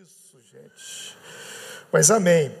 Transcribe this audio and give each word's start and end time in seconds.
Isso, 0.00 0.38
gente. 0.52 1.16
Mas 1.90 2.08
amém. 2.08 2.56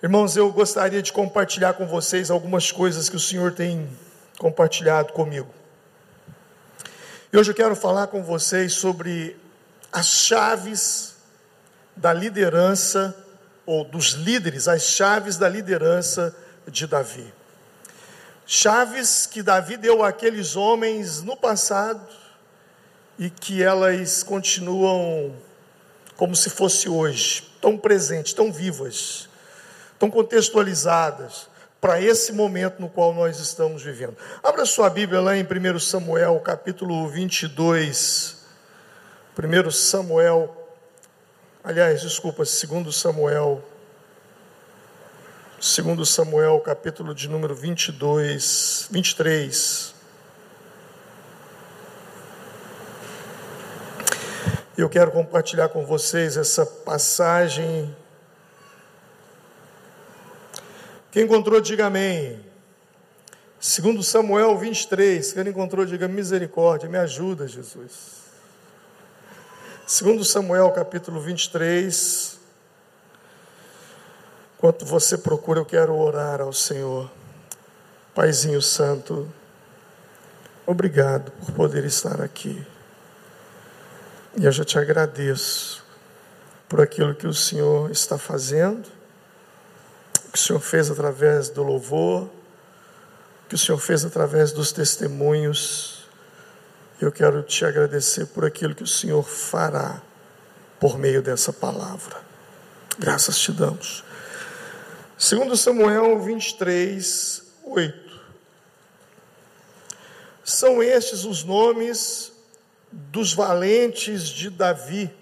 Irmãos, 0.00 0.36
eu 0.36 0.52
gostaria 0.52 1.02
de 1.02 1.12
compartilhar 1.12 1.74
com 1.74 1.84
vocês 1.84 2.30
algumas 2.30 2.70
coisas 2.70 3.08
que 3.08 3.16
o 3.16 3.20
Senhor 3.20 3.52
tem 3.52 3.90
compartilhado 4.38 5.12
comigo. 5.12 5.52
E 7.32 7.36
hoje 7.36 7.50
eu 7.50 7.56
quero 7.56 7.74
falar 7.74 8.06
com 8.06 8.22
vocês 8.22 8.74
sobre 8.74 9.36
as 9.90 10.06
chaves 10.06 11.16
da 11.96 12.12
liderança, 12.12 13.16
ou 13.66 13.84
dos 13.84 14.10
líderes, 14.10 14.68
as 14.68 14.84
chaves 14.84 15.36
da 15.36 15.48
liderança 15.48 16.36
de 16.68 16.86
Davi. 16.86 17.34
Chaves 18.46 19.26
que 19.26 19.42
Davi 19.42 19.76
deu 19.76 20.04
àqueles 20.04 20.54
homens 20.54 21.20
no 21.20 21.36
passado 21.36 22.06
e 23.18 23.28
que 23.28 23.60
elas 23.60 24.22
continuam 24.22 25.34
como 26.16 26.34
se 26.34 26.50
fosse 26.50 26.88
hoje, 26.88 27.42
tão 27.60 27.76
presentes, 27.76 28.32
tão 28.32 28.52
vivas, 28.52 29.28
tão 29.98 30.10
contextualizadas 30.10 31.48
para 31.80 32.00
esse 32.00 32.32
momento 32.32 32.80
no 32.80 32.88
qual 32.88 33.12
nós 33.12 33.38
estamos 33.38 33.82
vivendo. 33.82 34.16
Abra 34.42 34.64
sua 34.64 34.88
Bíblia 34.88 35.20
lá 35.20 35.36
em 35.36 35.44
1 35.44 35.78
Samuel, 35.78 36.40
capítulo 36.40 37.08
22. 37.08 38.38
1 39.36 39.70
Samuel, 39.70 40.56
aliás, 41.62 42.00
desculpa, 42.00 42.44
2 42.44 42.96
Samuel, 42.96 43.62
2 45.56 46.08
Samuel, 46.08 46.60
capítulo 46.60 47.14
de 47.14 47.28
número 47.28 47.54
22, 47.54 48.88
23. 48.90 49.93
Eu 54.76 54.88
quero 54.88 55.12
compartilhar 55.12 55.68
com 55.68 55.86
vocês 55.86 56.36
essa 56.36 56.66
passagem. 56.66 57.96
Quem 61.12 61.22
encontrou, 61.22 61.60
diga 61.60 61.86
amém. 61.86 62.44
Segundo 63.60 64.02
Samuel 64.02 64.58
23, 64.58 65.32
quem 65.32 65.48
encontrou, 65.48 65.86
diga 65.86 66.08
misericórdia, 66.08 66.88
me 66.88 66.98
ajuda, 66.98 67.46
Jesus. 67.46 68.24
Segundo 69.86 70.24
Samuel 70.24 70.72
capítulo 70.72 71.20
23, 71.20 72.40
enquanto 74.56 74.84
você 74.84 75.16
procura, 75.16 75.60
eu 75.60 75.64
quero 75.64 75.96
orar 75.96 76.40
ao 76.40 76.52
Senhor. 76.52 77.08
Paizinho 78.12 78.60
Santo, 78.60 79.32
obrigado 80.66 81.30
por 81.30 81.52
poder 81.52 81.84
estar 81.84 82.20
aqui. 82.20 82.73
E 84.36 84.44
eu 84.44 84.50
já 84.50 84.64
te 84.64 84.76
agradeço 84.76 85.84
por 86.68 86.80
aquilo 86.80 87.14
que 87.14 87.26
o 87.26 87.32
Senhor 87.32 87.88
está 87.92 88.18
fazendo, 88.18 88.82
que 90.32 90.36
o 90.36 90.42
Senhor 90.42 90.58
fez 90.58 90.90
através 90.90 91.48
do 91.48 91.62
louvor, 91.62 92.28
que 93.48 93.54
o 93.54 93.58
Senhor 93.58 93.78
fez 93.78 94.04
através 94.04 94.50
dos 94.50 94.72
testemunhos. 94.72 96.08
Eu 97.00 97.12
quero 97.12 97.44
te 97.44 97.64
agradecer 97.64 98.26
por 98.26 98.44
aquilo 98.44 98.74
que 98.74 98.82
o 98.82 98.88
Senhor 98.88 99.22
fará 99.22 100.02
por 100.80 100.98
meio 100.98 101.22
dessa 101.22 101.52
palavra. 101.52 102.20
Graças 102.98 103.38
te 103.38 103.52
damos. 103.52 104.02
Segundo 105.16 105.56
Samuel 105.56 106.20
23, 106.20 107.40
8. 107.62 108.20
São 110.42 110.82
estes 110.82 111.24
os 111.24 111.44
nomes 111.44 112.33
dos 113.10 113.32
valentes 113.32 114.28
de 114.28 114.48
Davi. 114.48 115.12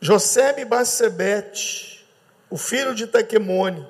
Josebe 0.00 0.64
Bassebete, 0.64 2.04
o 2.48 2.58
filho 2.58 2.94
de 2.94 3.06
Taquemone, 3.06 3.86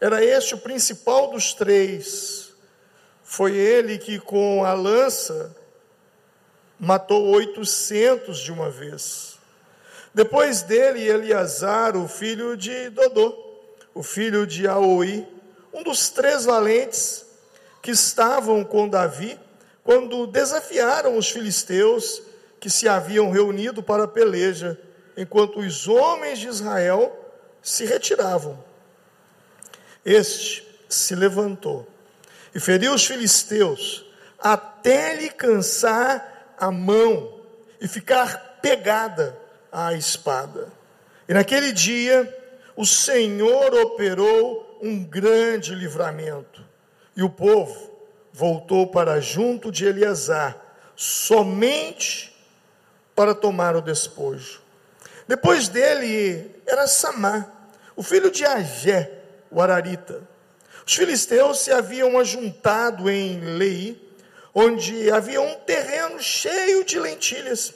era 0.00 0.24
este 0.24 0.54
o 0.54 0.58
principal 0.58 1.30
dos 1.30 1.52
três. 1.52 2.52
Foi 3.24 3.56
ele 3.56 3.98
que 3.98 4.20
com 4.20 4.64
a 4.64 4.72
lança 4.74 5.56
matou 6.78 7.26
oitocentos 7.30 8.38
de 8.38 8.52
uma 8.52 8.70
vez. 8.70 9.38
Depois 10.14 10.62
dele, 10.62 11.06
Eleazar, 11.06 11.96
o 11.96 12.06
filho 12.06 12.56
de 12.56 12.90
Dodô, 12.90 13.36
o 13.92 14.02
filho 14.02 14.46
de 14.46 14.66
Aoi, 14.68 15.26
um 15.72 15.82
dos 15.82 16.10
três 16.10 16.44
valentes 16.44 17.26
que 17.82 17.90
estavam 17.90 18.64
com 18.64 18.88
Davi, 18.88 19.38
quando 19.90 20.24
desafiaram 20.24 21.16
os 21.16 21.30
filisteus 21.30 22.22
que 22.60 22.70
se 22.70 22.88
haviam 22.88 23.28
reunido 23.32 23.82
para 23.82 24.04
a 24.04 24.06
peleja, 24.06 24.78
enquanto 25.16 25.58
os 25.58 25.88
homens 25.88 26.38
de 26.38 26.46
Israel 26.46 27.12
se 27.60 27.84
retiravam. 27.84 28.62
Este 30.04 30.64
se 30.88 31.16
levantou 31.16 31.88
e 32.54 32.60
feriu 32.60 32.94
os 32.94 33.04
filisteus 33.04 34.06
até 34.38 35.16
lhe 35.16 35.28
cansar 35.28 36.54
a 36.56 36.70
mão 36.70 37.40
e 37.80 37.88
ficar 37.88 38.60
pegada 38.62 39.36
à 39.72 39.92
espada. 39.94 40.68
E 41.28 41.34
naquele 41.34 41.72
dia 41.72 42.32
o 42.76 42.86
Senhor 42.86 43.74
operou 43.74 44.78
um 44.80 45.02
grande 45.02 45.74
livramento, 45.74 46.64
e 47.16 47.24
o 47.24 47.28
povo 47.28 47.89
voltou 48.32 48.86
para 48.86 49.20
junto 49.20 49.70
de 49.70 49.86
Eleazar, 49.86 50.56
somente 50.94 52.36
para 53.14 53.34
tomar 53.34 53.76
o 53.76 53.82
despojo. 53.82 54.60
Depois 55.26 55.68
dele 55.68 56.50
era 56.66 56.86
Samar, 56.86 57.50
o 57.94 58.02
filho 58.02 58.30
de 58.30 58.44
Agé, 58.44 59.10
o 59.50 59.60
Ararita. 59.60 60.22
Os 60.86 60.94
filisteus 60.94 61.58
se 61.60 61.70
haviam 61.70 62.18
ajuntado 62.18 63.08
em 63.08 63.40
Lei, 63.40 64.10
onde 64.54 65.10
havia 65.10 65.40
um 65.40 65.54
terreno 65.60 66.20
cheio 66.20 66.84
de 66.84 66.98
lentilhas, 66.98 67.74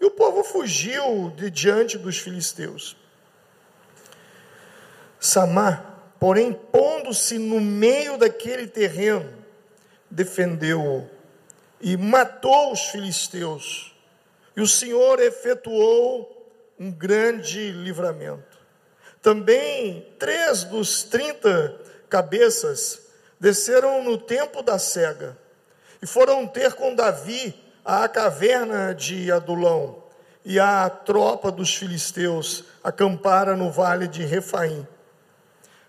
e 0.00 0.04
o 0.04 0.10
povo 0.10 0.42
fugiu 0.42 1.32
de 1.36 1.50
diante 1.50 1.96
dos 1.96 2.18
filisteus. 2.18 2.96
Samar, 5.20 6.14
porém, 6.18 6.52
pondo-se 6.52 7.38
no 7.38 7.60
meio 7.60 8.18
daquele 8.18 8.66
terreno, 8.66 9.32
defendeu-o 10.16 11.06
e 11.78 11.94
matou 11.94 12.72
os 12.72 12.80
filisteus. 12.86 13.94
E 14.56 14.62
o 14.62 14.66
Senhor 14.66 15.20
efetuou 15.20 16.50
um 16.80 16.90
grande 16.90 17.70
livramento. 17.70 18.56
Também 19.20 20.14
três 20.18 20.64
dos 20.64 21.02
trinta 21.02 21.78
cabeças 22.08 23.02
desceram 23.38 24.02
no 24.02 24.16
tempo 24.16 24.62
da 24.62 24.78
cega 24.78 25.36
e 26.00 26.06
foram 26.06 26.46
ter 26.46 26.72
com 26.72 26.94
Davi 26.94 27.54
à 27.84 28.08
caverna 28.08 28.94
de 28.94 29.30
Adulão 29.30 30.02
e 30.46 30.58
a 30.58 30.88
tropa 30.88 31.50
dos 31.50 31.74
filisteus 31.74 32.64
acampara 32.82 33.54
no 33.54 33.70
vale 33.70 34.08
de 34.08 34.24
Refaim. 34.24 34.86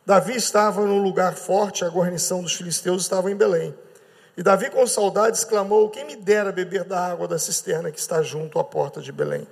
Davi 0.05 0.35
estava 0.35 0.81
no 0.81 0.97
lugar 0.97 1.35
forte, 1.35 1.85
a 1.85 1.89
guarnição 1.89 2.41
dos 2.41 2.55
filisteus 2.55 3.03
estava 3.03 3.31
em 3.31 3.35
Belém. 3.35 3.73
E 4.37 4.43
Davi, 4.43 4.69
com 4.69 4.85
saudade, 4.85 5.35
exclamou: 5.35 5.89
Quem 5.89 6.05
me 6.05 6.15
dera 6.15 6.51
beber 6.51 6.83
da 6.83 6.99
água 6.99 7.27
da 7.27 7.39
cisterna 7.39 7.91
que 7.91 7.99
está 7.99 8.21
junto 8.21 8.59
à 8.59 8.63
porta 8.63 9.01
de 9.01 9.11
Belém? 9.11 9.47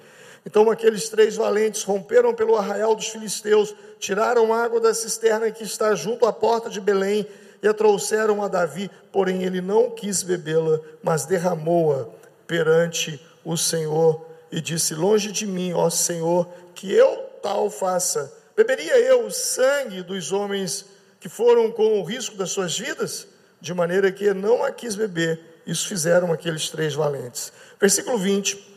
Então 0.46 0.70
aqueles 0.70 1.10
três 1.10 1.36
valentes 1.36 1.82
romperam 1.82 2.32
pelo 2.36 2.56
arraial 2.56 2.96
dos 2.96 3.08
filisteus, 3.08 3.76
tiraram 3.98 4.54
água 4.54 4.80
da 4.80 4.94
cisterna 4.94 5.50
que 5.50 5.64
está 5.64 5.96
junto 5.96 6.28
à 6.28 6.32
porta 6.32 6.70
de 6.70 6.80
Belém 6.80 7.28
e 7.64 7.68
a 7.68 7.74
trouxeram 7.74 8.44
a 8.44 8.48
Davi, 8.48 8.92
porém 9.12 9.42
ele 9.42 9.60
não 9.60 9.90
quis 9.90 10.22
bebê-la, 10.22 10.80
mas 11.02 11.26
derramou-a 11.26 12.08
perante 12.46 13.20
o 13.44 13.58
Senhor 13.58 14.24
e 14.52 14.62
disse: 14.62 14.94
Longe 14.94 15.32
de 15.32 15.48
mim, 15.48 15.74
ó 15.74 15.90
Senhor, 15.90 16.48
que 16.76 16.94
eu 16.94 17.24
tal 17.42 17.72
faça. 17.72 18.32
Beberia 18.56 19.00
eu 19.00 19.26
o 19.26 19.32
sangue 19.32 20.04
dos 20.04 20.32
homens 20.32 20.86
que 21.20 21.28
foram 21.28 21.72
com 21.72 22.00
o 22.00 22.04
risco 22.04 22.38
das 22.38 22.52
suas 22.52 22.78
vidas? 22.78 23.28
De 23.66 23.74
maneira 23.74 24.12
que 24.12 24.32
não 24.32 24.64
a 24.64 24.72
quis 24.72 24.96
beber. 24.96 25.40
Isso 25.66 25.88
fizeram 25.88 26.32
aqueles 26.32 26.70
três 26.70 26.94
valentes. 26.94 27.52
Versículo 27.82 28.16
20. 28.16 28.76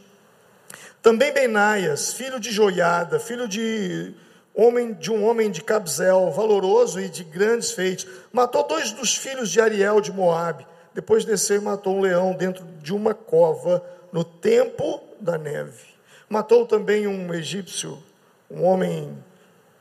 Também 1.02 1.30
Benaias, 1.30 2.14
filho 2.14 2.40
de 2.40 2.50
Joiada, 2.50 3.20
filho 3.20 3.46
de 3.46 4.14
homem 4.54 4.94
de 4.94 5.12
um 5.12 5.26
homem 5.28 5.50
de 5.50 5.62
Cabzel, 5.62 6.30
valoroso 6.30 6.98
e 6.98 7.10
de 7.10 7.22
grandes 7.22 7.70
feitos, 7.70 8.06
matou 8.32 8.66
dois 8.66 8.90
dos 8.90 9.14
filhos 9.14 9.50
de 9.50 9.60
Ariel 9.60 10.00
de 10.00 10.10
Moabe. 10.10 10.66
Depois 10.94 11.22
desceu 11.22 11.60
e 11.60 11.64
matou 11.64 11.94
um 11.94 12.00
leão 12.00 12.32
dentro 12.32 12.64
de 12.82 12.94
uma 12.94 13.12
cova 13.12 13.84
no 14.10 14.24
tempo 14.24 15.02
da 15.20 15.36
neve. 15.36 15.84
Matou 16.30 16.64
também 16.64 17.06
um 17.06 17.34
egípcio, 17.34 18.02
um 18.50 18.64
homem 18.64 19.22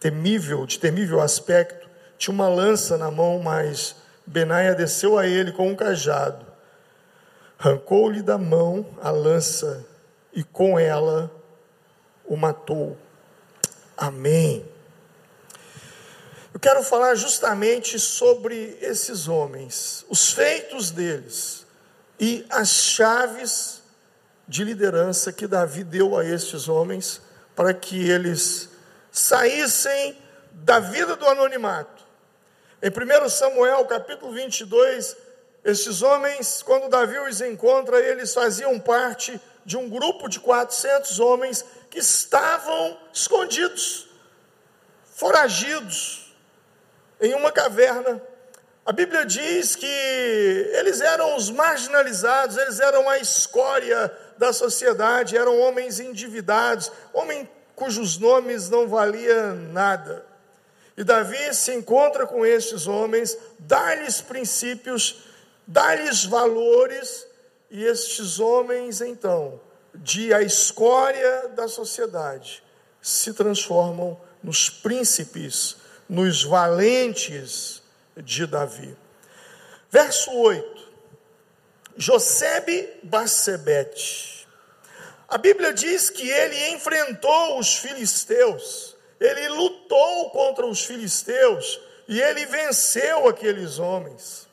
temível, 0.01 0.65
de 0.65 0.77
temível 0.77 1.21
aspecto, 1.21 1.87
tinha 2.17 2.33
uma 2.33 2.49
lança 2.49 2.97
na 2.97 3.09
mão, 3.09 3.39
mas 3.39 3.95
Benaia 4.27 4.75
desceu 4.75 5.17
a 5.17 5.25
ele 5.25 5.53
com 5.53 5.69
um 5.69 5.75
cajado, 5.75 6.45
arrancou-lhe 7.57 8.21
da 8.21 8.37
mão 8.37 8.85
a 9.01 9.09
lança 9.09 9.85
e 10.33 10.43
com 10.43 10.77
ela 10.77 11.31
o 12.25 12.35
matou. 12.35 12.97
Amém. 13.95 14.65
Eu 16.53 16.59
quero 16.59 16.83
falar 16.83 17.15
justamente 17.15 17.97
sobre 17.97 18.77
esses 18.81 19.29
homens, 19.29 20.05
os 20.09 20.33
feitos 20.33 20.91
deles 20.91 21.65
e 22.19 22.45
as 22.49 22.69
chaves 22.69 23.81
de 24.45 24.63
liderança 24.63 25.31
que 25.31 25.47
Davi 25.47 25.83
deu 25.83 26.17
a 26.17 26.25
estes 26.25 26.67
homens 26.67 27.21
para 27.55 27.73
que 27.73 28.09
eles 28.09 28.69
saíssem 29.11 30.17
da 30.51 30.79
vida 30.79 31.15
do 31.15 31.27
anonimato. 31.27 31.96
Em 32.79 32.91
1 32.91 33.29
Samuel, 33.29 33.85
capítulo 33.85 34.31
22, 34.33 35.17
estes 35.63 36.03
homens, 36.03 36.61
quando 36.61 36.89
Davi 36.89 37.17
os 37.17 37.41
encontra, 37.41 37.99
eles 37.99 38.31
faziam 38.35 38.79
parte 38.79 39.41
de 39.65 39.75
um 39.75 39.89
grupo 39.89 40.29
de 40.29 40.39
400 40.39 41.19
homens 41.19 41.65
que 41.89 41.97
estavam 41.97 42.95
escondidos, 43.11 44.07
foragidos, 45.15 46.35
em 47.19 47.33
uma 47.33 47.51
caverna. 47.51 48.21
A 48.85 48.91
Bíblia 48.91 49.25
diz 49.25 49.75
que 49.75 50.71
eles 50.73 51.01
eram 51.01 51.35
os 51.35 51.49
marginalizados, 51.49 52.57
eles 52.57 52.79
eram 52.79 53.09
a 53.09 53.17
escória 53.17 54.15
da 54.37 54.53
sociedade, 54.53 55.35
eram 55.35 55.59
homens 55.61 55.99
endividados, 55.99 56.91
homens 57.11 57.49
cujos 57.75 58.19
nomes 58.19 58.69
não 58.69 58.87
valiam 58.87 59.55
nada. 59.55 60.26
E 60.97 61.03
Davi 61.03 61.53
se 61.53 61.71
encontra 61.75 62.25
com 62.25 62.43
estes 62.43 62.87
homens, 62.87 63.37
dá-lhes 63.59 64.19
princípios, 64.19 65.23
dá-lhes 65.67 66.25
valores, 66.25 67.27
e 67.69 67.83
estes 67.83 68.39
homens, 68.39 68.99
então, 69.01 69.61
de 69.93 70.33
a 70.33 70.41
escória 70.41 71.49
da 71.49 71.67
sociedade, 71.67 72.63
se 72.99 73.33
transformam 73.33 74.19
nos 74.41 74.69
príncipes, 74.69 75.77
nos 76.09 76.43
valentes 76.43 77.83
de 78.15 78.47
Davi. 78.47 78.97
Verso 79.91 80.31
8. 80.31 80.87
Josebe 81.97 82.99
Bassebete. 83.03 84.47
A 85.27 85.37
Bíblia 85.37 85.73
diz 85.73 86.09
que 86.09 86.27
ele 86.27 86.69
enfrentou 86.69 87.59
os 87.59 87.75
filisteus 87.75 88.86
ele 89.19 89.49
lutou 89.49 90.29
contra 90.29 90.65
os 90.65 90.85
filisteus 90.85 91.79
e 92.07 92.21
ele 92.21 92.45
venceu 92.45 93.27
aqueles 93.27 93.79
homens. 93.79 94.47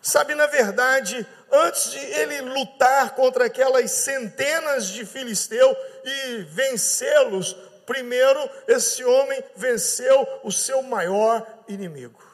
Sabe, 0.00 0.34
na 0.34 0.46
verdade, 0.46 1.26
antes 1.50 1.90
de 1.90 1.98
ele 1.98 2.40
lutar 2.42 3.14
contra 3.14 3.46
aquelas 3.46 3.90
centenas 3.90 4.86
de 4.88 5.04
filisteus 5.04 5.76
e 6.04 6.42
vencê-los, 6.44 7.56
primeiro 7.84 8.48
esse 8.68 9.02
homem 9.04 9.42
venceu 9.56 10.40
o 10.44 10.52
seu 10.52 10.82
maior 10.82 11.44
inimigo. 11.66 12.24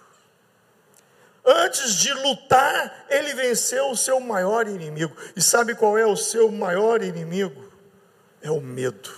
Antes 1.45 1.95
de 1.97 2.13
lutar, 2.13 3.07
ele 3.09 3.35
venceu 3.35 3.91
o 3.91 3.97
seu 3.97 4.21
maior 4.21 4.69
inimigo. 4.69 5.17
E 5.35 5.43
sabe 5.43 5.75
qual 5.75 5.99
é 5.99 6.07
o 6.07 6.17
seu 6.17 6.53
maior 6.53 7.03
inimigo? 7.03 7.73
É 8.41 8.51
o 8.51 8.61
medo. 8.61 9.11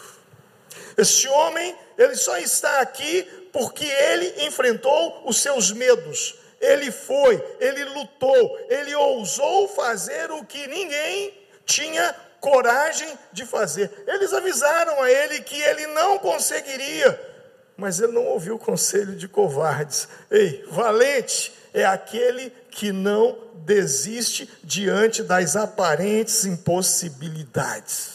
Este 0.97 1.29
homem 1.29 1.77
ele 1.97 2.17
só 2.17 2.37
está 2.39 2.81
aqui 2.81 3.23
porque 3.53 3.85
ele 3.85 4.47
enfrentou 4.47 5.23
os 5.25 5.41
seus 5.41 5.71
medos. 5.71 6.37
Ele 6.61 6.91
foi, 6.91 7.43
ele 7.61 7.85
lutou, 7.85 8.59
ele 8.69 8.95
ousou 8.95 9.69
fazer 9.69 10.31
o 10.31 10.45
que 10.45 10.67
ninguém 10.67 11.33
tinha 11.67 12.15
coragem 12.41 13.09
de 13.33 13.45
fazer. 13.45 13.91
Eles 14.07 14.33
avisaram 14.33 15.03
a 15.03 15.11
ele 15.11 15.41
que 15.41 15.61
ele 15.61 15.87
não 15.89 16.19
conseguiria, 16.19 17.21
mas 17.77 18.01
ele 18.01 18.13
não 18.13 18.25
ouviu 18.25 18.57
o 18.57 18.59
conselho 18.59 19.15
de 19.17 19.29
covardes. 19.29 20.09
Ei, 20.31 20.65
valente 20.71 21.53
é 21.73 21.85
aquele 21.85 22.51
que 22.71 22.93
não 22.93 23.39
desiste 23.65 24.49
diante 24.63 25.23
das 25.23 25.57
aparentes 25.57 26.45
impossibilidades. 26.45 28.14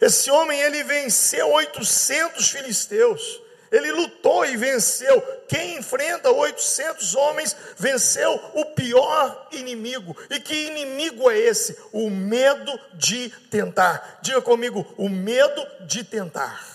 Esse 0.00 0.30
homem 0.30 0.60
ele 0.60 0.82
venceu 0.84 1.50
800 1.52 2.50
filisteus. 2.50 3.42
Ele 3.74 3.90
lutou 3.90 4.46
e 4.46 4.56
venceu. 4.56 5.20
Quem 5.48 5.78
enfrenta 5.78 6.30
800 6.30 7.14
homens 7.16 7.56
venceu 7.76 8.32
o 8.54 8.66
pior 8.66 9.48
inimigo. 9.50 10.16
E 10.30 10.38
que 10.38 10.54
inimigo 10.54 11.28
é 11.28 11.36
esse? 11.36 11.76
O 11.92 12.08
medo 12.08 12.78
de 12.94 13.30
tentar. 13.50 14.20
Diga 14.22 14.40
comigo, 14.40 14.86
o 14.96 15.08
medo 15.08 15.66
de 15.86 16.04
tentar. 16.04 16.74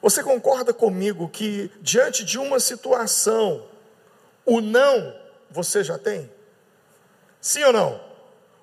Você 0.00 0.22
concorda 0.22 0.72
comigo 0.72 1.28
que 1.28 1.68
diante 1.80 2.24
de 2.24 2.38
uma 2.38 2.60
situação, 2.60 3.66
o 4.44 4.60
não 4.60 5.16
você 5.50 5.82
já 5.82 5.98
tem? 5.98 6.30
Sim 7.40 7.64
ou 7.64 7.72
não? 7.72 8.00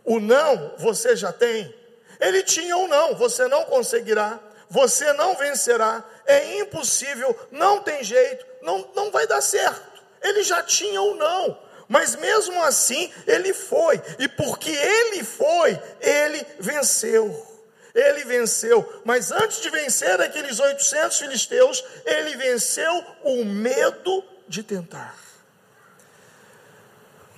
O 0.05 0.21
não 0.21 0.73
você 0.77 1.17
já 1.17 1.33
tem? 1.33 1.82
Ele 2.19 2.43
tinha 2.43 2.77
um 2.77 2.87
não, 2.87 3.15
você 3.15 3.47
não 3.47 3.65
conseguirá, 3.65 4.39
você 4.69 5.13
não 5.13 5.35
vencerá, 5.35 6.03
é 6.25 6.59
impossível, 6.59 7.37
não 7.51 7.81
tem 7.81 8.03
jeito, 8.03 8.45
não, 8.61 8.89
não 8.95 9.11
vai 9.11 9.27
dar 9.27 9.41
certo. 9.41 10.01
Ele 10.21 10.43
já 10.43 10.63
tinha 10.63 11.01
um 11.01 11.15
não, 11.15 11.59
mas 11.87 12.15
mesmo 12.15 12.61
assim 12.63 13.11
ele 13.27 13.53
foi, 13.53 14.01
e 14.17 14.27
porque 14.27 14.71
ele 14.71 15.23
foi, 15.23 15.79
ele 16.01 16.45
venceu. 16.59 17.49
Ele 17.93 18.23
venceu, 18.23 19.01
mas 19.05 19.31
antes 19.31 19.61
de 19.61 19.69
vencer 19.69 20.19
aqueles 20.19 20.59
800 20.59 21.19
filisteus, 21.19 21.83
ele 22.03 22.35
venceu 22.35 23.05
o 23.23 23.45
medo 23.45 24.23
de 24.47 24.63
tentar. 24.63 25.15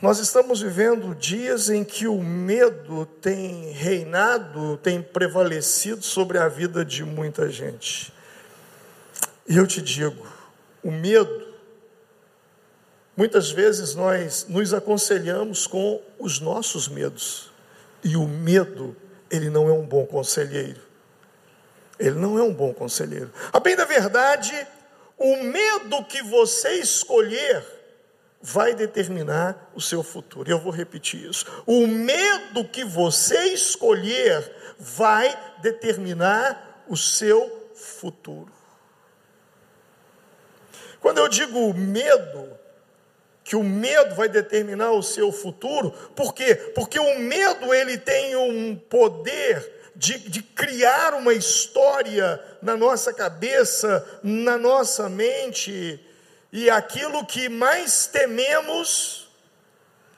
Nós 0.05 0.19
estamos 0.19 0.61
vivendo 0.61 1.15
dias 1.15 1.67
em 1.67 1.83
que 1.83 2.05
o 2.05 2.21
medo 2.21 3.07
tem 3.07 3.71
reinado, 3.71 4.77
tem 4.77 5.01
prevalecido 5.01 6.03
sobre 6.03 6.37
a 6.37 6.47
vida 6.47 6.85
de 6.85 7.03
muita 7.03 7.49
gente. 7.49 8.13
E 9.47 9.57
eu 9.57 9.65
te 9.65 9.81
digo, 9.81 10.27
o 10.83 10.91
medo, 10.91 11.47
muitas 13.17 13.49
vezes 13.49 13.95
nós 13.95 14.45
nos 14.47 14.75
aconselhamos 14.75 15.65
com 15.65 15.99
os 16.19 16.39
nossos 16.39 16.87
medos, 16.87 17.51
e 18.03 18.15
o 18.15 18.27
medo, 18.27 18.95
ele 19.31 19.49
não 19.49 19.67
é 19.67 19.73
um 19.73 19.87
bom 19.87 20.05
conselheiro. 20.05 20.81
Ele 21.97 22.19
não 22.19 22.37
é 22.37 22.43
um 22.43 22.53
bom 22.53 22.75
conselheiro. 22.75 23.33
A 23.51 23.59
bem 23.59 23.75
da 23.75 23.85
verdade, 23.85 24.53
o 25.17 25.37
medo 25.37 26.05
que 26.05 26.21
você 26.21 26.73
escolher 26.73 27.74
vai 28.45 28.75
determinar 28.75 29.71
o 29.73 29.81
seu 29.81 30.03
futuro. 30.03 30.47
Eu 30.47 30.59
vou 30.59 30.71
repetir 30.71 31.27
isso. 31.27 31.63
O 31.65 31.87
medo 31.87 32.63
que 32.63 32.85
você 32.85 33.45
escolher 33.45 34.51
vai 34.77 35.35
determinar 35.63 36.83
o 36.87 36.95
seu 36.95 37.71
futuro. 37.73 38.51
Quando 41.01 41.17
eu 41.17 41.27
digo 41.27 41.73
medo, 41.73 42.55
que 43.43 43.55
o 43.55 43.63
medo 43.63 44.13
vai 44.13 44.29
determinar 44.29 44.91
o 44.91 45.01
seu 45.01 45.31
futuro, 45.31 45.89
por 46.15 46.31
quê? 46.31 46.53
Porque 46.75 46.99
o 46.99 47.17
medo 47.17 47.73
ele 47.73 47.97
tem 47.97 48.35
um 48.35 48.75
poder 48.75 49.89
de, 49.95 50.19
de, 50.19 50.43
criar 50.43 51.15
uma 51.15 51.33
história 51.33 52.39
na 52.61 52.75
nossa 52.77 53.11
cabeça, 53.11 54.05
na 54.21 54.57
nossa 54.57 55.09
mente, 55.09 55.99
e 56.51 56.69
aquilo 56.69 57.25
que 57.25 57.49
mais 57.49 58.07
tememos 58.07 59.29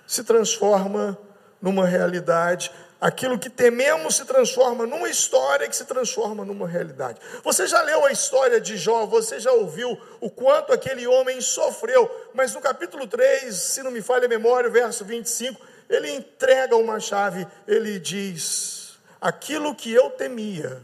se 0.05 0.23
transforma 0.23 1.17
numa 1.61 1.85
realidade. 1.85 2.71
Aquilo 2.99 3.37
que 3.37 3.49
tememos 3.49 4.15
se 4.15 4.25
transforma 4.25 4.87
numa 4.87 5.07
história 5.07 5.67
que 5.67 5.75
se 5.75 5.85
transforma 5.85 6.43
numa 6.43 6.67
realidade. 6.67 7.19
Você 7.43 7.67
já 7.67 7.79
leu 7.83 8.05
a 8.05 8.11
história 8.11 8.59
de 8.59 8.75
Jó, 8.75 9.05
você 9.05 9.39
já 9.39 9.51
ouviu 9.51 9.99
o 10.19 10.31
quanto 10.31 10.73
aquele 10.73 11.05
homem 11.05 11.39
sofreu, 11.39 12.09
mas 12.33 12.55
no 12.55 12.61
capítulo 12.61 13.05
3, 13.05 13.53
se 13.53 13.83
não 13.83 13.91
me 13.91 14.01
falha 14.01 14.25
a 14.25 14.29
memória, 14.29 14.67
verso 14.67 15.05
25, 15.05 15.61
ele 15.87 16.09
entrega 16.09 16.75
uma 16.75 16.99
chave, 16.99 17.47
ele 17.67 17.99
diz: 17.99 18.97
Aquilo 19.21 19.75
que 19.75 19.93
eu 19.93 20.09
temia 20.09 20.81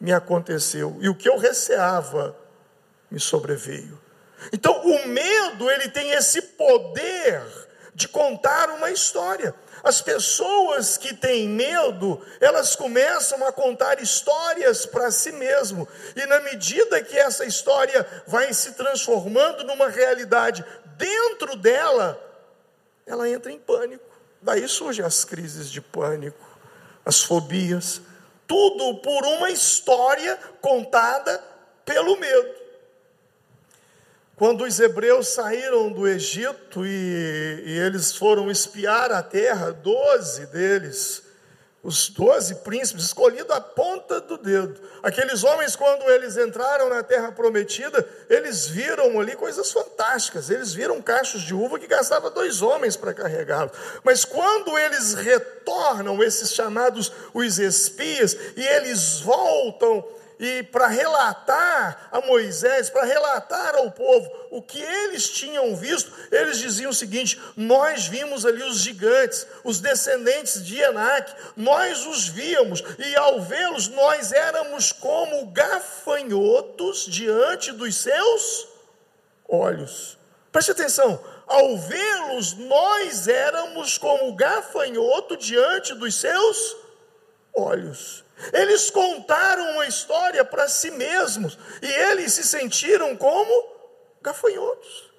me 0.00 0.12
aconteceu, 0.12 0.96
e 1.00 1.08
o 1.08 1.14
que 1.14 1.28
eu 1.28 1.36
receava 1.36 2.34
me 3.10 3.20
sobreveio. 3.20 4.05
Então, 4.52 4.80
o 4.84 5.08
medo, 5.08 5.70
ele 5.70 5.88
tem 5.88 6.10
esse 6.10 6.40
poder 6.42 7.42
de 7.94 8.06
contar 8.08 8.70
uma 8.70 8.90
história. 8.90 9.54
As 9.82 10.02
pessoas 10.02 10.98
que 10.98 11.14
têm 11.14 11.48
medo, 11.48 12.20
elas 12.40 12.74
começam 12.76 13.46
a 13.46 13.52
contar 13.52 14.02
histórias 14.02 14.84
para 14.84 15.10
si 15.10 15.32
mesmo. 15.32 15.88
E 16.14 16.26
na 16.26 16.40
medida 16.40 17.02
que 17.02 17.16
essa 17.16 17.44
história 17.44 18.06
vai 18.26 18.52
se 18.52 18.72
transformando 18.72 19.64
numa 19.64 19.88
realidade 19.88 20.64
dentro 20.96 21.56
dela, 21.56 22.20
ela 23.06 23.28
entra 23.28 23.52
em 23.52 23.58
pânico. 23.58 24.04
Daí 24.42 24.68
surgem 24.68 25.04
as 25.04 25.24
crises 25.24 25.70
de 25.70 25.80
pânico, 25.80 26.46
as 27.04 27.22
fobias, 27.22 28.00
Tudo 28.46 28.98
por 28.98 29.24
uma 29.24 29.50
história 29.50 30.36
contada 30.60 31.42
pelo 31.84 32.16
medo. 32.16 32.65
Quando 34.36 34.64
os 34.64 34.78
hebreus 34.78 35.28
saíram 35.28 35.90
do 35.90 36.06
Egito 36.06 36.84
e, 36.84 37.62
e 37.64 37.78
eles 37.78 38.14
foram 38.14 38.50
espiar 38.50 39.10
a 39.10 39.22
terra, 39.22 39.72
doze 39.72 40.46
deles 40.46 41.26
os 41.86 42.08
doze 42.08 42.56
príncipes, 42.56 43.04
escolhidos 43.04 43.54
à 43.54 43.60
ponta 43.60 44.20
do 44.20 44.36
dedo. 44.36 44.80
Aqueles 45.04 45.44
homens, 45.44 45.76
quando 45.76 46.02
eles 46.10 46.36
entraram 46.36 46.88
na 46.88 47.00
terra 47.00 47.30
prometida, 47.30 48.04
eles 48.28 48.66
viram 48.66 49.20
ali 49.20 49.36
coisas 49.36 49.70
fantásticas. 49.70 50.50
Eles 50.50 50.74
viram 50.74 51.00
cachos 51.00 51.42
de 51.42 51.54
uva 51.54 51.78
que 51.78 51.86
gastava 51.86 52.28
dois 52.28 52.60
homens 52.60 52.96
para 52.96 53.14
carregá-los. 53.14 53.70
Mas 54.02 54.24
quando 54.24 54.76
eles 54.76 55.14
retornam, 55.14 56.20
esses 56.24 56.52
chamados 56.52 57.12
os 57.32 57.60
espias, 57.60 58.36
e 58.56 58.66
eles 58.66 59.20
voltam 59.20 60.04
e 60.38 60.62
para 60.64 60.86
relatar 60.86 62.08
a 62.12 62.20
Moisés, 62.20 62.90
para 62.90 63.04
relatar 63.04 63.74
ao 63.74 63.90
povo 63.90 64.30
o 64.50 64.60
que 64.60 64.82
eles 64.82 65.30
tinham 65.30 65.74
visto, 65.74 66.12
eles 66.30 66.58
diziam 66.58 66.90
o 66.90 66.94
seguinte: 66.94 67.40
Nós 67.56 68.06
vimos 68.06 68.44
ali 68.44 68.62
os 68.62 68.80
gigantes, 68.80 69.46
os 69.64 69.80
descendentes 69.80 70.62
de 70.64 70.78
Enac, 70.78 71.34
nós 71.56 72.04
os 72.06 72.28
víamos, 72.28 72.82
e 72.98 73.16
ao 73.16 73.40
vê-los, 73.40 73.88
nós 73.88 74.30
éramos 74.32 74.92
como 74.92 75.46
gafanhotos 75.46 77.06
diante 77.06 77.72
dos 77.72 77.96
seus 77.96 78.68
olhos. 79.48 80.18
Preste 80.52 80.72
atenção, 80.72 81.18
ao 81.46 81.78
vê-los, 81.78 82.54
nós 82.54 83.26
éramos 83.26 83.96
como 83.96 84.34
gafanhoto 84.34 85.36
diante 85.36 85.94
dos 85.94 86.14
seus 86.14 86.76
olhos. 87.54 88.25
Eles 88.52 88.90
contaram 88.90 89.72
uma 89.72 89.86
história 89.86 90.44
para 90.44 90.68
si 90.68 90.90
mesmos 90.90 91.58
e 91.80 91.86
eles 91.86 92.32
se 92.32 92.44
sentiram 92.44 93.16
como 93.16 93.74
gafanhotos. 94.20 95.10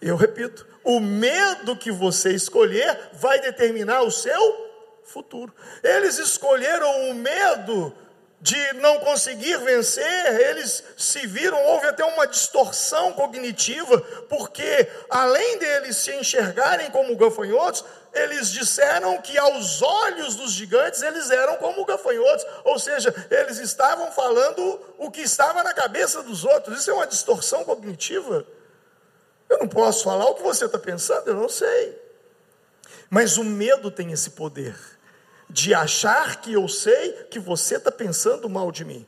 Eu 0.00 0.16
repito, 0.16 0.66
o 0.82 1.00
medo 1.00 1.76
que 1.76 1.90
você 1.90 2.32
escolher 2.32 3.10
vai 3.14 3.40
determinar 3.40 4.02
o 4.02 4.10
seu 4.10 4.70
futuro. 5.04 5.52
Eles 5.82 6.18
escolheram 6.18 7.10
o 7.10 7.14
medo 7.14 7.92
de 8.40 8.72
não 8.74 9.00
conseguir 9.00 9.58
vencer, 9.58 10.40
eles 10.48 10.82
se 10.96 11.26
viram, 11.26 11.62
houve 11.62 11.86
até 11.86 12.02
uma 12.04 12.26
distorção 12.26 13.12
cognitiva, 13.12 14.00
porque 14.30 14.88
além 15.10 15.58
deles 15.58 15.98
se 15.98 16.14
enxergarem 16.14 16.90
como 16.90 17.14
gafanhotos, 17.16 17.84
eles 18.14 18.50
disseram 18.50 19.20
que 19.20 19.36
aos 19.36 19.82
olhos 19.82 20.34
dos 20.36 20.52
gigantes 20.52 21.02
eles 21.02 21.30
eram 21.30 21.56
como 21.58 21.84
gafanhotos, 21.84 22.46
ou 22.64 22.78
seja, 22.78 23.14
eles 23.30 23.58
estavam 23.58 24.10
falando 24.10 24.80
o 24.96 25.10
que 25.10 25.20
estava 25.20 25.62
na 25.62 25.74
cabeça 25.74 26.22
dos 26.22 26.44
outros. 26.44 26.80
Isso 26.80 26.90
é 26.90 26.94
uma 26.94 27.06
distorção 27.06 27.62
cognitiva. 27.64 28.46
Eu 29.50 29.58
não 29.58 29.68
posso 29.68 30.04
falar 30.04 30.24
o 30.24 30.34
que 30.34 30.42
você 30.42 30.64
está 30.64 30.78
pensando, 30.78 31.28
eu 31.28 31.34
não 31.34 31.48
sei. 31.48 32.00
Mas 33.10 33.36
o 33.36 33.44
medo 33.44 33.90
tem 33.90 34.12
esse 34.12 34.30
poder 34.30 34.74
de 35.50 35.74
achar 35.74 36.40
que 36.40 36.52
eu 36.52 36.68
sei 36.68 37.12
que 37.24 37.38
você 37.38 37.76
está 37.76 37.90
pensando 37.90 38.48
mal 38.48 38.70
de 38.70 38.84
mim, 38.84 39.06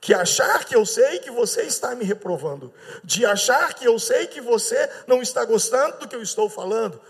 que 0.00 0.12
achar 0.12 0.64
que 0.64 0.74
eu 0.74 0.84
sei 0.84 1.20
que 1.20 1.30
você 1.30 1.62
está 1.62 1.94
me 1.94 2.04
reprovando, 2.04 2.74
de 3.02 3.24
achar 3.24 3.72
que 3.74 3.86
eu 3.86 3.98
sei 3.98 4.26
que 4.26 4.40
você 4.40 4.90
não 5.06 5.22
está 5.22 5.44
gostando 5.44 5.98
do 5.98 6.08
que 6.08 6.16
eu 6.16 6.22
estou 6.22 6.50
falando, 6.50 7.00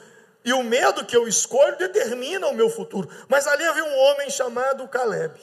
e 0.45 0.53
o 0.53 0.63
medo 0.63 1.05
que 1.07 1.17
eu 1.17 1.27
escolho 1.27 1.79
determina 1.79 2.47
o 2.47 2.55
meu 2.55 2.69
futuro. 2.69 3.09
Mas 3.27 3.47
ali 3.47 3.65
havia 3.65 3.85
um 3.85 3.99
homem 3.99 4.29
chamado 4.29 4.87
Caleb. 4.87 5.35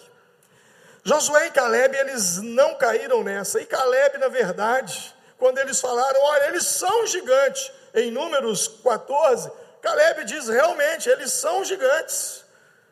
Josué 1.03 1.47
e 1.47 1.51
Caleb, 1.51 1.97
eles 1.97 2.37
não 2.37 2.75
caíram 2.75 3.23
nessa. 3.23 3.59
E 3.59 3.65
Caleb, 3.65 4.19
na 4.19 4.27
verdade, 4.27 5.15
quando 5.39 5.57
eles 5.57 5.81
falaram, 5.81 6.21
olha, 6.21 6.49
eles 6.49 6.67
são 6.67 7.07
gigantes, 7.07 7.71
em 7.95 8.11
Números 8.11 8.67
14, 8.67 9.51
Caleb 9.81 10.23
diz, 10.25 10.47
realmente, 10.47 11.09
eles 11.09 11.31
são 11.33 11.65
gigantes. 11.65 12.40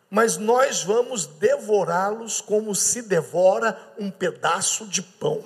Mas 0.09 0.37
nós 0.37 0.83
vamos 0.83 1.25
devorá-los 1.25 2.41
como 2.41 2.73
se 2.73 3.01
devora 3.01 3.77
um 3.97 4.09
pedaço 4.09 4.87
de 4.87 5.01
pão. 5.01 5.43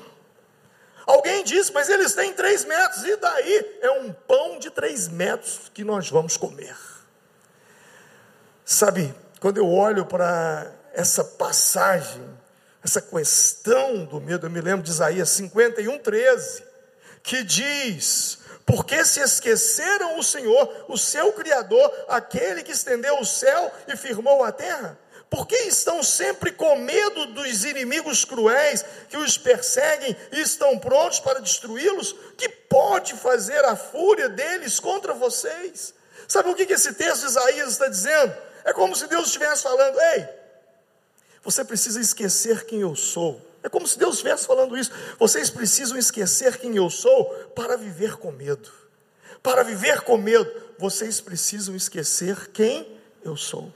Alguém 1.06 1.44
disse, 1.44 1.72
mas 1.74 1.90
eles 1.90 2.14
têm 2.14 2.34
três 2.34 2.64
metros, 2.64 3.04
e 3.04 3.18
daí? 3.18 3.80
É 3.82 3.92
um 3.92 4.14
pão 4.14 4.58
de 4.58 4.70
três 4.70 5.10
metros 5.10 5.70
que 5.74 5.84
nós 5.84 6.10
vamos 6.10 6.38
comer. 6.38 6.76
Sabe, 8.64 9.14
quando 9.42 9.58
eu 9.58 9.70
olho 9.70 10.06
para 10.06 10.72
essa 10.94 11.24
passagem, 11.24 12.24
essa 12.82 13.02
questão 13.02 14.06
do 14.06 14.22
medo, 14.22 14.46
eu 14.46 14.50
me 14.50 14.62
lembro 14.62 14.84
de 14.84 14.92
Isaías 14.92 15.30
51, 15.30 16.00
13, 16.00 16.64
que 17.22 17.44
diz: 17.44 18.40
Porque 18.66 19.04
se 19.04 19.20
esqueceram 19.20 20.18
o 20.18 20.24
Senhor, 20.24 20.86
o 20.88 20.98
seu 20.98 21.34
Criador, 21.34 21.92
aquele 22.08 22.64
que 22.64 22.72
estendeu 22.72 23.20
o 23.20 23.26
céu 23.26 23.72
e 23.88 23.98
firmou 23.98 24.44
a 24.44 24.52
terra? 24.52 24.98
Por 25.30 25.48
que 25.48 25.56
estão 25.56 26.04
sempre 26.04 26.52
com 26.52 26.76
medo 26.78 27.26
dos 27.28 27.66
inimigos 27.66 28.24
cruéis 28.24 28.86
que 29.10 29.18
os 29.18 29.36
perseguem 29.36 30.16
e 30.32 30.42
estão 30.42 30.78
prontos 30.78 31.20
para 31.20 31.42
destruí-los? 31.42 32.16
Que 32.38 32.48
pode 32.48 33.16
fazer 33.16 33.66
a 33.66 33.76
fúria 33.76 34.30
deles 34.30 34.80
contra 34.80 35.14
vocês? 35.14 35.94
Sabe 36.28 36.50
o 36.50 36.56
que 36.56 36.72
esse 36.72 36.94
texto 36.94 37.22
de 37.22 37.26
Isaías 37.26 37.70
está 37.70 37.88
dizendo? 37.88 38.36
É 38.64 38.72
como 38.74 38.96
se 38.96 39.08
Deus 39.08 39.26
estivesse 39.26 39.64
falando: 39.64 40.00
Ei, 40.00 40.30
você 41.44 41.66
precisa 41.66 42.00
esquecer 42.00 42.66
quem 42.66 42.82
eu 42.82 42.96
sou. 42.96 43.42
É 43.64 43.70
como 43.70 43.88
se 43.88 43.98
Deus 43.98 44.16
estivesse 44.16 44.46
falando 44.46 44.78
isso. 44.78 44.92
Vocês 45.18 45.50
precisam 45.50 45.98
esquecer 45.98 46.58
quem 46.58 46.76
eu 46.76 46.90
sou 46.90 47.26
para 47.56 47.78
viver 47.78 48.18
com 48.18 48.32
medo. 48.32 48.70
Para 49.42 49.64
viver 49.64 50.02
com 50.02 50.18
medo, 50.18 50.52
vocês 50.78 51.22
precisam 51.22 51.76
esquecer 51.76 52.50
quem 52.52 53.00
eu 53.24 53.38
sou. 53.38 53.72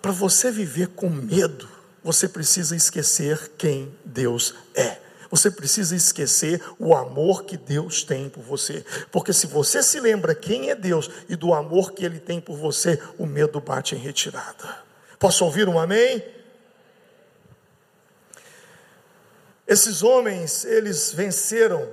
Para 0.00 0.12
você 0.12 0.50
viver 0.50 0.88
com 0.88 1.10
medo, 1.10 1.68
você 2.02 2.26
precisa 2.26 2.74
esquecer 2.74 3.52
quem 3.58 3.94
Deus 4.04 4.54
é. 4.74 4.98
Você 5.30 5.50
precisa 5.50 5.94
esquecer 5.94 6.62
o 6.78 6.94
amor 6.94 7.44
que 7.44 7.56
Deus 7.56 8.02
tem 8.02 8.30
por 8.30 8.42
você. 8.42 8.84
Porque 9.12 9.32
se 9.32 9.46
você 9.46 9.82
se 9.82 10.00
lembra 10.00 10.34
quem 10.34 10.70
é 10.70 10.74
Deus 10.74 11.10
e 11.28 11.36
do 11.36 11.52
amor 11.52 11.92
que 11.92 12.04
Ele 12.04 12.18
tem 12.18 12.40
por 12.40 12.56
você, 12.56 12.98
o 13.18 13.26
medo 13.26 13.60
bate 13.60 13.94
em 13.94 13.98
retirada. 13.98 14.78
Posso 15.18 15.44
ouvir 15.44 15.68
um 15.68 15.78
amém? 15.78 16.24
Esses 19.68 20.02
homens, 20.02 20.64
eles 20.64 21.12
venceram. 21.12 21.90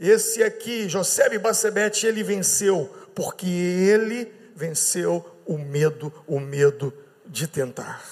Esse 0.00 0.42
aqui, 0.42 0.88
José 0.88 1.38
Bacebete, 1.38 2.06
ele 2.06 2.22
venceu, 2.22 2.90
porque 3.14 3.46
ele 3.46 4.32
venceu 4.56 5.24
o 5.44 5.58
medo, 5.58 6.10
o 6.26 6.40
medo 6.40 6.90
de 7.26 7.46
tentar. 7.46 8.02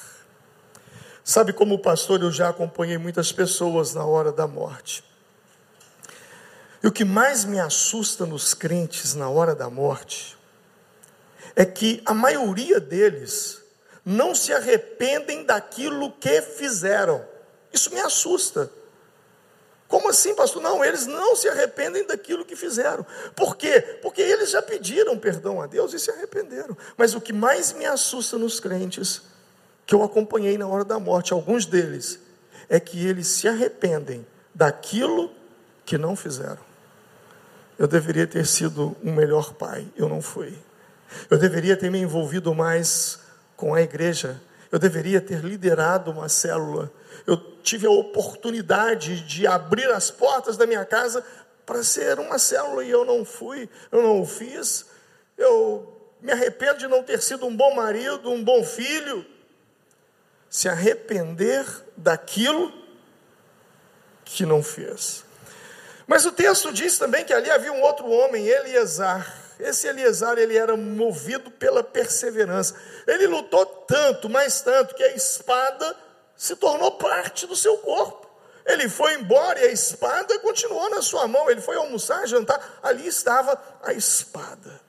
Sabe, 1.24 1.54
como 1.54 1.78
pastor, 1.78 2.20
eu 2.20 2.30
já 2.30 2.50
acompanhei 2.50 2.98
muitas 2.98 3.32
pessoas 3.32 3.94
na 3.94 4.04
hora 4.04 4.30
da 4.30 4.46
morte. 4.46 5.02
E 6.82 6.86
o 6.86 6.92
que 6.92 7.04
mais 7.04 7.44
me 7.44 7.58
assusta 7.58 8.26
nos 8.26 8.52
crentes 8.52 9.14
na 9.14 9.30
hora 9.30 9.54
da 9.54 9.70
morte 9.70 10.36
é 11.56 11.64
que 11.64 12.02
a 12.04 12.12
maioria 12.12 12.78
deles 12.78 13.62
não 14.04 14.34
se 14.34 14.52
arrependem 14.52 15.44
daquilo 15.44 16.12
que 16.12 16.42
fizeram. 16.42 17.24
Isso 17.72 17.92
me 17.94 18.00
assusta. 18.00 18.70
Como 19.90 20.08
assim, 20.08 20.36
pastor? 20.36 20.62
Não, 20.62 20.84
eles 20.84 21.04
não 21.04 21.34
se 21.34 21.48
arrependem 21.48 22.06
daquilo 22.06 22.44
que 22.44 22.54
fizeram. 22.54 23.04
Por 23.34 23.56
quê? 23.56 23.80
Porque 24.00 24.22
eles 24.22 24.52
já 24.52 24.62
pediram 24.62 25.18
perdão 25.18 25.60
a 25.60 25.66
Deus 25.66 25.92
e 25.92 25.98
se 25.98 26.12
arrependeram. 26.12 26.76
Mas 26.96 27.12
o 27.12 27.20
que 27.20 27.32
mais 27.32 27.72
me 27.72 27.84
assusta 27.84 28.38
nos 28.38 28.60
crentes, 28.60 29.20
que 29.84 29.92
eu 29.92 30.04
acompanhei 30.04 30.56
na 30.56 30.68
hora 30.68 30.84
da 30.84 31.00
morte, 31.00 31.32
alguns 31.32 31.66
deles, 31.66 32.20
é 32.68 32.78
que 32.78 33.04
eles 33.04 33.26
se 33.26 33.48
arrependem 33.48 34.24
daquilo 34.54 35.28
que 35.84 35.98
não 35.98 36.14
fizeram. 36.14 36.60
Eu 37.76 37.88
deveria 37.88 38.28
ter 38.28 38.46
sido 38.46 38.96
um 39.02 39.12
melhor 39.12 39.54
pai, 39.54 39.88
eu 39.96 40.08
não 40.08 40.22
fui. 40.22 40.56
Eu 41.28 41.36
deveria 41.36 41.76
ter 41.76 41.90
me 41.90 41.98
envolvido 41.98 42.54
mais 42.54 43.18
com 43.56 43.74
a 43.74 43.82
igreja. 43.82 44.40
Eu 44.70 44.78
deveria 44.78 45.20
ter 45.20 45.44
liderado 45.44 46.12
uma 46.12 46.28
célula 46.28 46.92
eu 47.26 47.36
tive 47.62 47.86
a 47.86 47.90
oportunidade 47.90 49.20
de 49.22 49.46
abrir 49.46 49.90
as 49.90 50.10
portas 50.10 50.56
da 50.56 50.66
minha 50.66 50.84
casa 50.84 51.24
para 51.66 51.82
ser 51.82 52.18
uma 52.18 52.38
célula 52.38 52.84
e 52.84 52.90
eu 52.90 53.04
não 53.04 53.24
fui, 53.24 53.68
eu 53.92 54.02
não 54.02 54.20
o 54.20 54.26
fiz. 54.26 54.86
Eu 55.38 55.96
me 56.20 56.32
arrependo 56.32 56.78
de 56.78 56.88
não 56.88 57.02
ter 57.02 57.22
sido 57.22 57.46
um 57.46 57.56
bom 57.56 57.74
marido, 57.74 58.30
um 58.30 58.42
bom 58.42 58.64
filho. 58.64 59.24
Se 60.48 60.68
arrepender 60.68 61.64
daquilo 61.96 62.72
que 64.24 64.44
não 64.44 64.62
fez. 64.62 65.24
Mas 66.06 66.26
o 66.26 66.32
texto 66.32 66.72
diz 66.72 66.98
também 66.98 67.24
que 67.24 67.32
ali 67.32 67.48
havia 67.48 67.72
um 67.72 67.82
outro 67.82 68.10
homem, 68.10 68.48
Eleazar. 68.48 69.32
esse 69.60 69.86
Eliezer, 69.86 70.38
ele 70.38 70.56
era 70.56 70.76
movido 70.76 71.52
pela 71.52 71.84
perseverança. 71.84 72.74
Ele 73.06 73.28
lutou 73.28 73.64
tanto, 73.64 74.28
mais 74.28 74.60
tanto, 74.60 74.94
que 74.96 75.04
a 75.04 75.14
espada 75.14 75.96
se 76.40 76.56
tornou 76.56 76.92
parte 76.92 77.46
do 77.46 77.54
seu 77.54 77.76
corpo. 77.76 78.26
Ele 78.64 78.88
foi 78.88 79.12
embora 79.12 79.60
e 79.60 79.64
a 79.64 79.72
espada 79.72 80.38
continuou 80.38 80.88
na 80.88 81.02
sua 81.02 81.28
mão. 81.28 81.50
Ele 81.50 81.60
foi 81.60 81.76
almoçar, 81.76 82.26
jantar, 82.26 82.78
ali 82.82 83.06
estava 83.06 83.62
a 83.82 83.92
espada. 83.92 84.80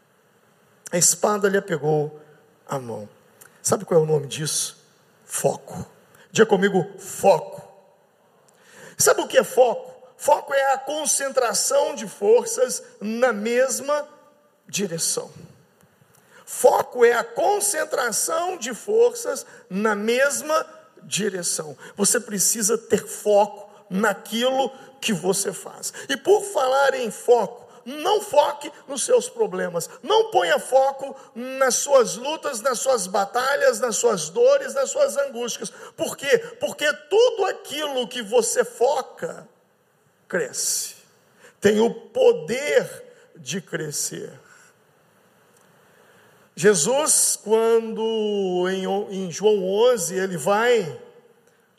A 0.89 0.97
espada 0.97 1.49
lhe 1.49 1.57
apegou 1.57 2.21
a 2.65 2.79
mão. 2.79 3.09
Sabe 3.61 3.83
qual 3.83 3.99
é 3.99 4.03
o 4.03 4.05
nome 4.05 4.27
disso? 4.27 4.81
Foco. 5.25 5.85
Diga 6.31 6.45
comigo, 6.45 6.89
foco. 6.97 7.61
Sabe 8.97 9.19
o 9.19 9.27
que 9.27 9.37
é 9.37 9.43
foco? 9.43 9.91
Foco 10.15 10.53
é 10.53 10.71
a 10.71 10.77
concentração 10.77 11.95
de 11.95 12.07
forças 12.07 12.81
na 13.01 13.33
mesma 13.33 14.07
direção. 14.69 15.29
Foco 16.45 17.03
é 17.03 17.11
a 17.11 17.25
concentração 17.25 18.55
de 18.55 18.73
forças 18.73 19.45
na 19.69 19.95
mesma 19.95 20.55
direção. 20.55 20.80
Você 21.95 22.19
precisa 22.19 22.77
ter 22.77 23.05
foco 23.07 23.69
naquilo 23.89 24.71
que 24.99 25.11
você 25.11 25.51
faz. 25.51 25.93
E 26.07 26.15
por 26.15 26.41
falar 26.43 26.93
em 26.93 27.11
foco, 27.11 27.69
não 27.85 28.21
foque 28.21 28.71
nos 28.87 29.03
seus 29.03 29.27
problemas, 29.27 29.89
não 30.03 30.29
ponha 30.29 30.59
foco 30.59 31.15
nas 31.33 31.75
suas 31.75 32.15
lutas, 32.15 32.61
nas 32.61 32.79
suas 32.79 33.07
batalhas, 33.07 33.79
nas 33.79 33.97
suas 33.97 34.29
dores, 34.29 34.73
nas 34.73 34.89
suas 34.89 35.17
angústias. 35.17 35.71
Por 35.97 36.15
quê? 36.15 36.37
Porque 36.59 36.91
tudo 37.09 37.45
aquilo 37.45 38.07
que 38.07 38.21
você 38.21 38.63
foca 38.63 39.47
cresce, 40.27 40.95
tem 41.59 41.79
o 41.79 41.93
poder 41.93 43.05
de 43.35 43.59
crescer. 43.59 44.39
Jesus, 46.55 47.39
quando 47.41 48.67
em, 48.69 48.85
em 49.25 49.31
João 49.31 49.63
11, 49.63 50.15
ele 50.15 50.37
vai 50.37 50.99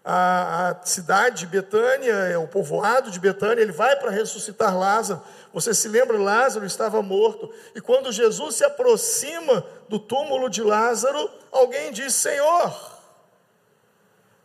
à, 0.05 0.71
à 0.71 0.85
cidade 0.85 1.41
de 1.41 1.47
Betânia, 1.47 2.12
é 2.12 2.38
o 2.38 2.49
povoado 2.49 3.11
de 3.11 3.21
Betânia, 3.21 3.62
ele 3.62 3.73
vai 3.73 3.97
para 3.97 4.11
ressuscitar 4.11 4.76
Lázaro. 4.76 5.23
Você 5.52 5.75
se 5.75 5.88
lembra, 5.88 6.19
Lázaro 6.19 6.64
estava 6.64 7.02
morto. 7.02 7.52
E 7.75 7.81
quando 7.81 8.11
Jesus 8.11 8.57
se 8.57 8.64
aproxima 8.64 9.64
do 9.88 9.99
túmulo 9.99 10.49
de 10.49 10.62
Lázaro, 10.62 11.31
alguém 11.50 11.93
diz: 11.93 12.14
Senhor, 12.14 12.75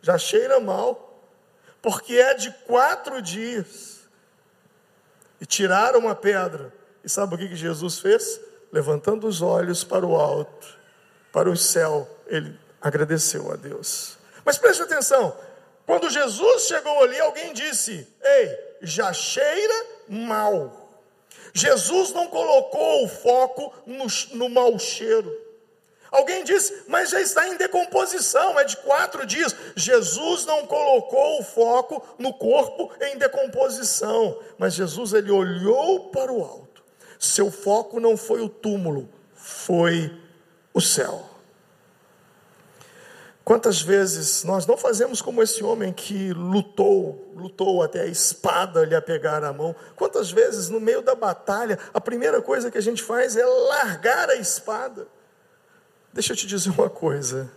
já 0.02 0.18
cheira 0.18 0.60
mal, 0.60 1.22
porque 1.80 2.16
é 2.16 2.34
de 2.34 2.50
quatro 2.66 3.22
dias. 3.22 3.98
E 5.40 5.46
tiraram 5.46 6.00
uma 6.00 6.14
pedra. 6.14 6.72
E 7.02 7.08
sabe 7.08 7.34
o 7.34 7.38
que 7.38 7.54
Jesus 7.54 8.00
fez? 8.00 8.47
Levantando 8.70 9.26
os 9.26 9.40
olhos 9.40 9.82
para 9.82 10.06
o 10.06 10.16
alto, 10.16 10.78
para 11.32 11.50
o 11.50 11.56
céu, 11.56 12.08
ele 12.26 12.58
agradeceu 12.80 13.50
a 13.52 13.56
Deus. 13.56 14.18
Mas 14.44 14.58
preste 14.58 14.82
atenção: 14.82 15.36
quando 15.86 16.10
Jesus 16.10 16.66
chegou 16.66 17.02
ali, 17.02 17.18
alguém 17.18 17.52
disse: 17.52 18.06
Ei, 18.22 18.76
já 18.82 19.12
cheira 19.12 19.86
mal. 20.08 20.88
Jesus 21.52 22.12
não 22.12 22.28
colocou 22.28 23.04
o 23.04 23.08
foco 23.08 23.72
no, 23.86 24.06
no 24.34 24.48
mau 24.48 24.78
cheiro. 24.78 25.48
Alguém 26.10 26.42
disse, 26.42 26.84
mas 26.88 27.10
já 27.10 27.20
está 27.20 27.46
em 27.48 27.56
decomposição, 27.56 28.58
é 28.58 28.64
de 28.64 28.76
quatro 28.78 29.26
dias. 29.26 29.54
Jesus 29.76 30.46
não 30.46 30.66
colocou 30.66 31.40
o 31.40 31.44
foco 31.44 32.02
no 32.18 32.32
corpo 32.32 32.90
em 33.00 33.18
decomposição, 33.18 34.38
mas 34.56 34.74
Jesus 34.74 35.12
ele 35.12 35.30
olhou 35.30 36.08
para 36.10 36.32
o 36.32 36.42
alto. 36.42 36.67
Seu 37.18 37.50
foco 37.50 37.98
não 37.98 38.16
foi 38.16 38.40
o 38.40 38.48
túmulo, 38.48 39.08
foi 39.34 40.16
o 40.72 40.80
céu. 40.80 41.28
Quantas 43.48 43.80
vezes 43.80 44.44
nós 44.44 44.66
não 44.66 44.76
fazemos 44.76 45.22
como 45.22 45.42
esse 45.42 45.64
homem 45.64 45.90
que 45.90 46.34
lutou, 46.34 47.32
lutou 47.34 47.82
até 47.82 48.02
a 48.02 48.06
espada 48.06 48.84
lhe 48.84 48.94
apegar 48.94 49.42
a 49.42 49.52
mão? 49.54 49.74
Quantas 49.96 50.30
vezes 50.30 50.68
no 50.68 50.78
meio 50.78 51.00
da 51.00 51.14
batalha, 51.14 51.78
a 51.94 52.00
primeira 52.00 52.42
coisa 52.42 52.70
que 52.70 52.76
a 52.76 52.82
gente 52.82 53.02
faz 53.02 53.36
é 53.36 53.46
largar 53.46 54.28
a 54.28 54.34
espada? 54.34 55.08
Deixa 56.12 56.34
eu 56.34 56.36
te 56.36 56.46
dizer 56.46 56.70
uma 56.70 56.90
coisa. 56.90 57.50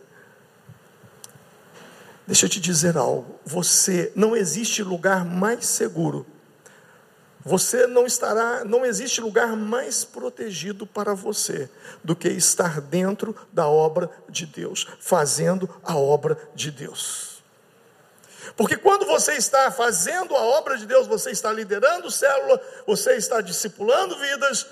Deixa 2.25 2.45
eu 2.45 2.49
te 2.49 2.61
dizer 2.61 2.95
algo. 2.95 3.37
Você 3.43 4.13
não 4.15 4.33
existe 4.33 4.81
lugar 4.81 5.25
mais 5.25 5.65
seguro 5.65 6.25
você 7.43 7.87
não 7.87 8.05
estará, 8.05 8.63
não 8.63 8.85
existe 8.85 9.19
lugar 9.19 9.55
mais 9.55 10.03
protegido 10.03 10.85
para 10.85 11.13
você 11.13 11.69
do 12.03 12.15
que 12.15 12.29
estar 12.29 12.79
dentro 12.79 13.35
da 13.51 13.67
obra 13.67 14.09
de 14.29 14.45
Deus, 14.45 14.87
fazendo 14.99 15.69
a 15.83 15.97
obra 15.97 16.37
de 16.53 16.71
Deus. 16.71 17.43
Porque 18.55 18.77
quando 18.77 19.05
você 19.05 19.33
está 19.33 19.71
fazendo 19.71 20.35
a 20.35 20.41
obra 20.41 20.77
de 20.77 20.85
Deus, 20.85 21.07
você 21.07 21.31
está 21.31 21.51
liderando 21.51 22.11
célula, 22.11 22.61
você 22.85 23.15
está 23.15 23.41
discipulando 23.41 24.17
vidas, 24.19 24.67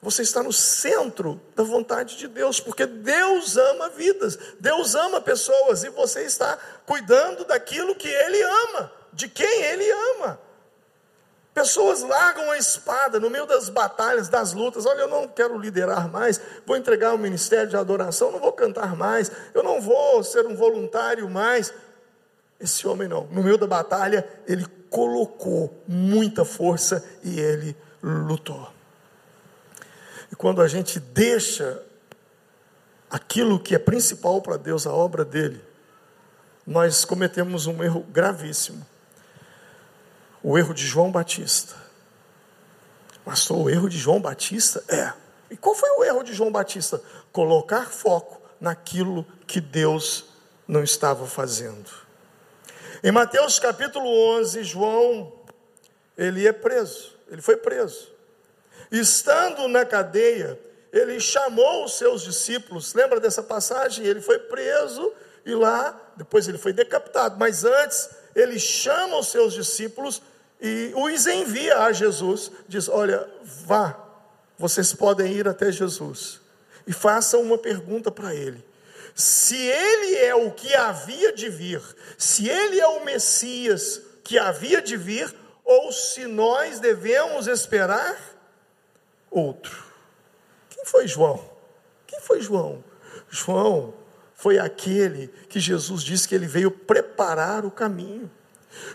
você 0.00 0.22
está 0.22 0.42
no 0.42 0.52
centro 0.52 1.40
da 1.54 1.62
vontade 1.62 2.16
de 2.16 2.28
Deus, 2.28 2.60
porque 2.60 2.86
Deus 2.86 3.56
ama 3.56 3.90
vidas, 3.90 4.38
Deus 4.58 4.94
ama 4.94 5.20
pessoas 5.20 5.84
e 5.84 5.90
você 5.90 6.22
está 6.22 6.56
cuidando 6.86 7.44
daquilo 7.44 7.94
que 7.94 8.08
Ele 8.08 8.42
ama, 8.42 8.92
de 9.12 9.28
quem 9.28 9.62
Ele 9.62 9.90
ama. 9.90 10.47
Pessoas 11.58 12.02
largam 12.02 12.52
a 12.52 12.56
espada 12.56 13.18
no 13.18 13.28
meio 13.28 13.44
das 13.44 13.68
batalhas, 13.68 14.28
das 14.28 14.52
lutas. 14.52 14.86
Olha, 14.86 15.00
eu 15.00 15.08
não 15.08 15.26
quero 15.26 15.58
liderar 15.58 16.08
mais, 16.08 16.40
vou 16.64 16.76
entregar 16.76 17.12
o 17.12 17.18
ministério 17.18 17.68
de 17.68 17.76
adoração, 17.76 18.30
não 18.30 18.38
vou 18.38 18.52
cantar 18.52 18.94
mais, 18.94 19.28
eu 19.52 19.64
não 19.64 19.80
vou 19.80 20.22
ser 20.22 20.46
um 20.46 20.54
voluntário 20.54 21.28
mais. 21.28 21.74
Esse 22.60 22.86
homem 22.86 23.08
não. 23.08 23.26
No 23.32 23.42
meio 23.42 23.58
da 23.58 23.66
batalha, 23.66 24.24
ele 24.46 24.64
colocou 24.88 25.82
muita 25.88 26.44
força 26.44 27.04
e 27.24 27.40
ele 27.40 27.76
lutou. 28.00 28.72
E 30.30 30.36
quando 30.36 30.62
a 30.62 30.68
gente 30.68 31.00
deixa 31.00 31.82
aquilo 33.10 33.58
que 33.58 33.74
é 33.74 33.80
principal 33.80 34.40
para 34.40 34.56
Deus, 34.56 34.86
a 34.86 34.92
obra 34.92 35.24
dele, 35.24 35.60
nós 36.64 37.04
cometemos 37.04 37.66
um 37.66 37.82
erro 37.82 38.06
gravíssimo 38.12 38.86
o 40.42 40.56
erro 40.56 40.74
de 40.74 40.86
João 40.86 41.10
Batista. 41.10 41.74
Pastor, 43.24 43.58
o 43.58 43.70
erro 43.70 43.88
de 43.88 43.98
João 43.98 44.20
Batista? 44.20 44.82
É. 44.88 45.12
E 45.50 45.56
qual 45.56 45.74
foi 45.74 45.90
o 45.90 46.04
erro 46.04 46.22
de 46.22 46.32
João 46.32 46.50
Batista? 46.50 47.02
Colocar 47.32 47.90
foco 47.90 48.40
naquilo 48.60 49.26
que 49.46 49.60
Deus 49.60 50.26
não 50.66 50.82
estava 50.82 51.26
fazendo. 51.26 51.90
Em 53.02 53.12
Mateus 53.12 53.58
capítulo 53.58 54.08
11, 54.38 54.64
João, 54.64 55.32
ele 56.16 56.46
é 56.46 56.52
preso, 56.52 57.14
ele 57.30 57.40
foi 57.40 57.56
preso. 57.56 58.10
Estando 58.90 59.68
na 59.68 59.84
cadeia, 59.84 60.58
ele 60.92 61.20
chamou 61.20 61.84
os 61.84 61.96
seus 61.96 62.22
discípulos, 62.22 62.94
lembra 62.94 63.20
dessa 63.20 63.42
passagem? 63.42 64.04
Ele 64.04 64.20
foi 64.20 64.38
preso 64.38 65.12
e 65.44 65.54
lá, 65.54 65.98
depois 66.16 66.48
ele 66.48 66.58
foi 66.58 66.72
decapitado, 66.72 67.36
mas 67.38 67.64
antes 67.64 68.10
ele 68.34 68.58
chama 68.58 69.18
os 69.18 69.28
seus 69.28 69.52
discípulos 69.52 70.22
e 70.60 70.92
os 70.94 71.26
envia 71.26 71.78
a 71.78 71.92
Jesus. 71.92 72.50
Diz: 72.66 72.88
Olha, 72.88 73.28
vá, 73.64 73.98
vocês 74.56 74.92
podem 74.92 75.32
ir 75.32 75.46
até 75.46 75.70
Jesus 75.70 76.40
e 76.86 76.92
façam 76.92 77.42
uma 77.42 77.58
pergunta 77.58 78.10
para 78.10 78.34
ele. 78.34 78.64
Se 79.14 79.56
ele 79.56 80.16
é 80.16 80.34
o 80.34 80.50
que 80.50 80.74
havia 80.74 81.32
de 81.32 81.48
vir, 81.48 81.82
se 82.16 82.48
ele 82.48 82.80
é 82.80 82.86
o 82.86 83.04
Messias 83.04 84.00
que 84.22 84.38
havia 84.38 84.80
de 84.80 84.96
vir, 84.96 85.34
ou 85.64 85.92
se 85.92 86.26
nós 86.26 86.80
devemos 86.80 87.46
esperar 87.46 88.16
outro. 89.30 89.84
Quem 90.70 90.84
foi 90.84 91.06
João? 91.06 91.44
Quem 92.06 92.20
foi 92.20 92.40
João? 92.40 92.82
João 93.28 93.94
foi 94.34 94.58
aquele 94.58 95.28
que 95.48 95.60
Jesus 95.60 96.02
disse 96.02 96.26
que 96.26 96.34
ele 96.34 96.46
veio 96.46 96.70
preparar 96.70 97.66
o 97.66 97.70
caminho. 97.70 98.30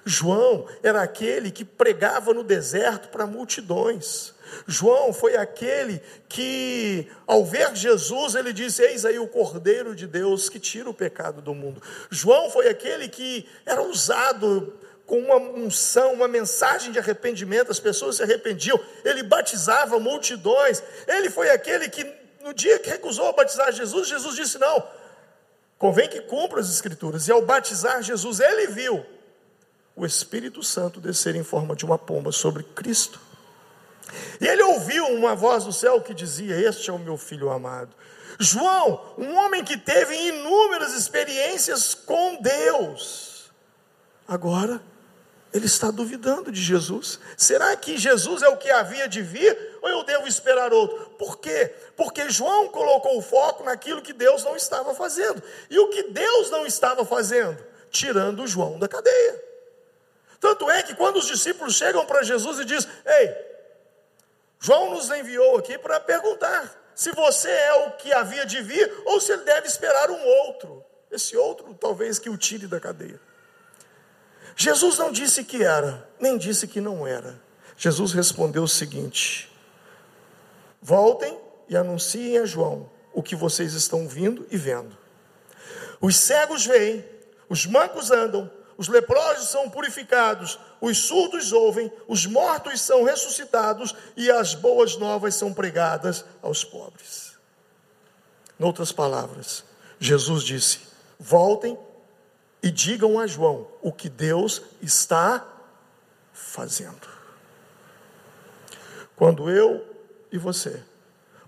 João 0.06 0.68
era 0.82 1.02
aquele 1.02 1.52
que 1.52 1.66
pregava 1.66 2.34
no 2.34 2.44
deserto 2.44 3.10
para 3.10 3.26
multidões. 3.26 4.34
João 4.68 5.12
foi 5.14 5.36
aquele 5.36 6.02
que, 6.30 7.08
ao 7.26 7.44
ver 7.44 7.76
Jesus, 7.76 8.36
ele 8.36 8.54
disse: 8.54 8.84
Eis 8.84 9.06
aí 9.06 9.18
o 9.18 9.28
Cordeiro 9.28 9.96
de 9.96 10.06
Deus 10.06 10.50
que 10.50 10.60
tira 10.60 10.90
o 10.90 10.94
pecado 10.94 11.42
do 11.42 11.54
mundo. 11.54 11.82
João 12.10 12.50
foi 12.50 12.68
aquele 12.68 13.10
que 13.10 13.48
era 13.66 13.82
usado 13.82 14.74
com 15.06 15.20
uma 15.20 15.38
unção, 15.38 16.14
uma 16.14 16.28
mensagem 16.28 16.92
de 16.92 17.00
arrependimento, 17.00 17.72
as 17.72 17.80
pessoas 17.80 18.18
se 18.18 18.24
arrependiam, 18.24 18.80
ele 19.04 19.24
batizava 19.24 20.00
multidões. 20.00 20.82
Ele 21.08 21.30
foi 21.30 21.50
aquele 21.50 21.90
que, 21.90 22.06
no 22.44 22.54
dia 22.54 22.80
que 22.80 22.90
recusou 22.90 23.34
batizar 23.34 23.72
Jesus, 23.72 24.08
Jesus 24.08 24.36
disse: 24.36 24.58
Não, 24.60 24.84
Convém 25.84 26.08
que 26.08 26.22
cumpra 26.22 26.62
as 26.62 26.70
Escrituras. 26.70 27.28
E 27.28 27.32
ao 27.34 27.42
batizar 27.42 28.02
Jesus, 28.02 28.40
ele 28.40 28.68
viu 28.68 29.06
o 29.96 30.06
Espírito 30.06 30.64
Santo 30.64 31.00
descer 31.00 31.36
em 31.36 31.44
forma 31.44 31.76
de 31.76 31.86
uma 31.86 31.98
pomba 31.98 32.32
sobre 32.32 32.64
Cristo. 32.64 33.20
E 34.40 34.48
ele 34.48 34.64
ouviu 34.64 35.06
uma 35.08 35.36
voz 35.36 35.64
do 35.66 35.74
céu 35.74 36.02
que 36.02 36.14
dizia: 36.14 36.60
Este 36.60 36.90
é 36.90 36.94
o 36.94 37.00
meu 37.00 37.18
filho 37.18 37.50
amado. 37.50 37.96
João, 38.40 39.14
um 39.18 39.36
homem 39.38 39.64
que 39.64 39.78
teve 39.78 40.16
inúmeras 40.16 40.94
experiências 40.94 41.94
com 41.94 42.42
Deus, 42.42 43.52
agora 44.28 44.82
ele 45.54 45.68
está 45.68 45.92
duvidando 45.92 46.52
de 46.52 46.62
Jesus. 46.62 47.20
Será 47.38 47.76
que 47.76 47.96
Jesus 47.96 48.42
é 48.42 48.50
o 48.50 48.58
que 48.58 48.72
havia 48.72 49.08
de 49.08 49.22
vir 49.22 49.78
ou 49.84 49.90
eu 49.90 50.04
devo 50.04 50.28
esperar 50.28 50.74
outro? 50.74 51.12
Por 51.12 51.38
quê? 51.38 51.72
Porque 51.96 52.28
João 52.30 52.70
colocou 52.70 53.20
o 53.20 53.22
foco 53.22 53.64
naquilo 53.64 54.02
que 54.02 54.14
Deus 54.14 54.44
não 54.44 54.56
estava 54.56 54.96
fazendo. 54.96 55.42
E 55.70 55.78
o 55.78 55.90
que 55.90 56.04
Deus 56.04 56.50
não 56.50 56.66
estava 56.66 57.06
fazendo? 57.06 57.58
Tirando 57.92 58.48
João 58.48 58.80
da 58.80 58.88
cadeia. 58.88 59.53
Tanto 60.44 60.70
é 60.70 60.84
que 60.84 60.94
quando 60.94 61.20
os 61.20 61.28
discípulos 61.28 61.74
chegam 61.74 62.06
para 62.06 62.22
Jesus 62.22 62.60
e 62.60 62.66
dizem: 62.66 62.92
Ei, 63.06 63.34
João 64.60 64.94
nos 64.94 65.10
enviou 65.10 65.58
aqui 65.58 65.78
para 65.78 66.02
perguntar 66.02 66.92
se 66.94 67.14
você 67.14 67.50
é 67.50 67.74
o 67.86 67.92
que 67.92 68.12
havia 68.12 68.46
de 68.46 68.62
vir 68.62 68.94
ou 69.06 69.22
se 69.22 69.32
ele 69.32 69.44
deve 69.44 69.68
esperar 69.68 70.12
um 70.12 70.22
outro. 70.22 70.84
Esse 71.10 71.38
outro, 71.38 71.74
talvez, 71.76 72.20
que 72.20 72.30
o 72.30 72.36
tire 72.36 72.68
da 72.68 72.78
cadeia. 72.78 73.22
Jesus 74.54 74.98
não 74.98 75.14
disse 75.14 75.46
que 75.46 75.64
era, 75.64 76.06
nem 76.20 76.38
disse 76.38 76.68
que 76.68 76.82
não 76.82 77.08
era. 77.08 77.42
Jesus 77.78 78.12
respondeu 78.12 78.64
o 78.64 78.68
seguinte: 78.68 79.50
Voltem 80.82 81.40
e 81.70 81.78
anunciem 81.78 82.38
a 82.40 82.46
João 82.46 82.92
o 83.14 83.24
que 83.24 83.34
vocês 83.34 83.74
estão 83.76 84.10
vindo 84.10 84.46
e 84.52 84.58
vendo. 84.58 84.98
Os 86.02 86.18
cegos 86.18 86.66
veem, 86.66 87.06
os 87.48 87.66
mancos 87.66 88.12
andam, 88.12 88.52
os 88.78 88.88
leprosos 88.88 89.50
são 89.50 89.70
purificados, 89.70 90.60
os 90.82 90.98
surdos 90.98 91.52
ouvem, 91.52 91.92
os 92.08 92.26
mortos 92.26 92.82
são 92.82 93.04
ressuscitados 93.04 93.96
e 94.18 94.32
as 94.32 94.56
boas 94.56 94.98
novas 94.98 95.36
são 95.36 95.54
pregadas 95.54 96.26
aos 96.42 96.64
pobres. 96.64 97.34
Em 98.60 98.64
outras 98.64 98.92
palavras, 98.92 99.64
Jesus 100.00 100.44
disse: 100.44 100.80
Voltem 101.20 101.78
e 102.62 102.72
digam 102.72 103.20
a 103.20 103.28
João 103.28 103.68
o 103.82 103.92
que 103.92 104.10
Deus 104.10 104.62
está 104.82 105.46
fazendo. 106.32 107.08
Quando 109.16 109.50
eu 109.50 109.86
e 110.32 110.38
você 110.38 110.84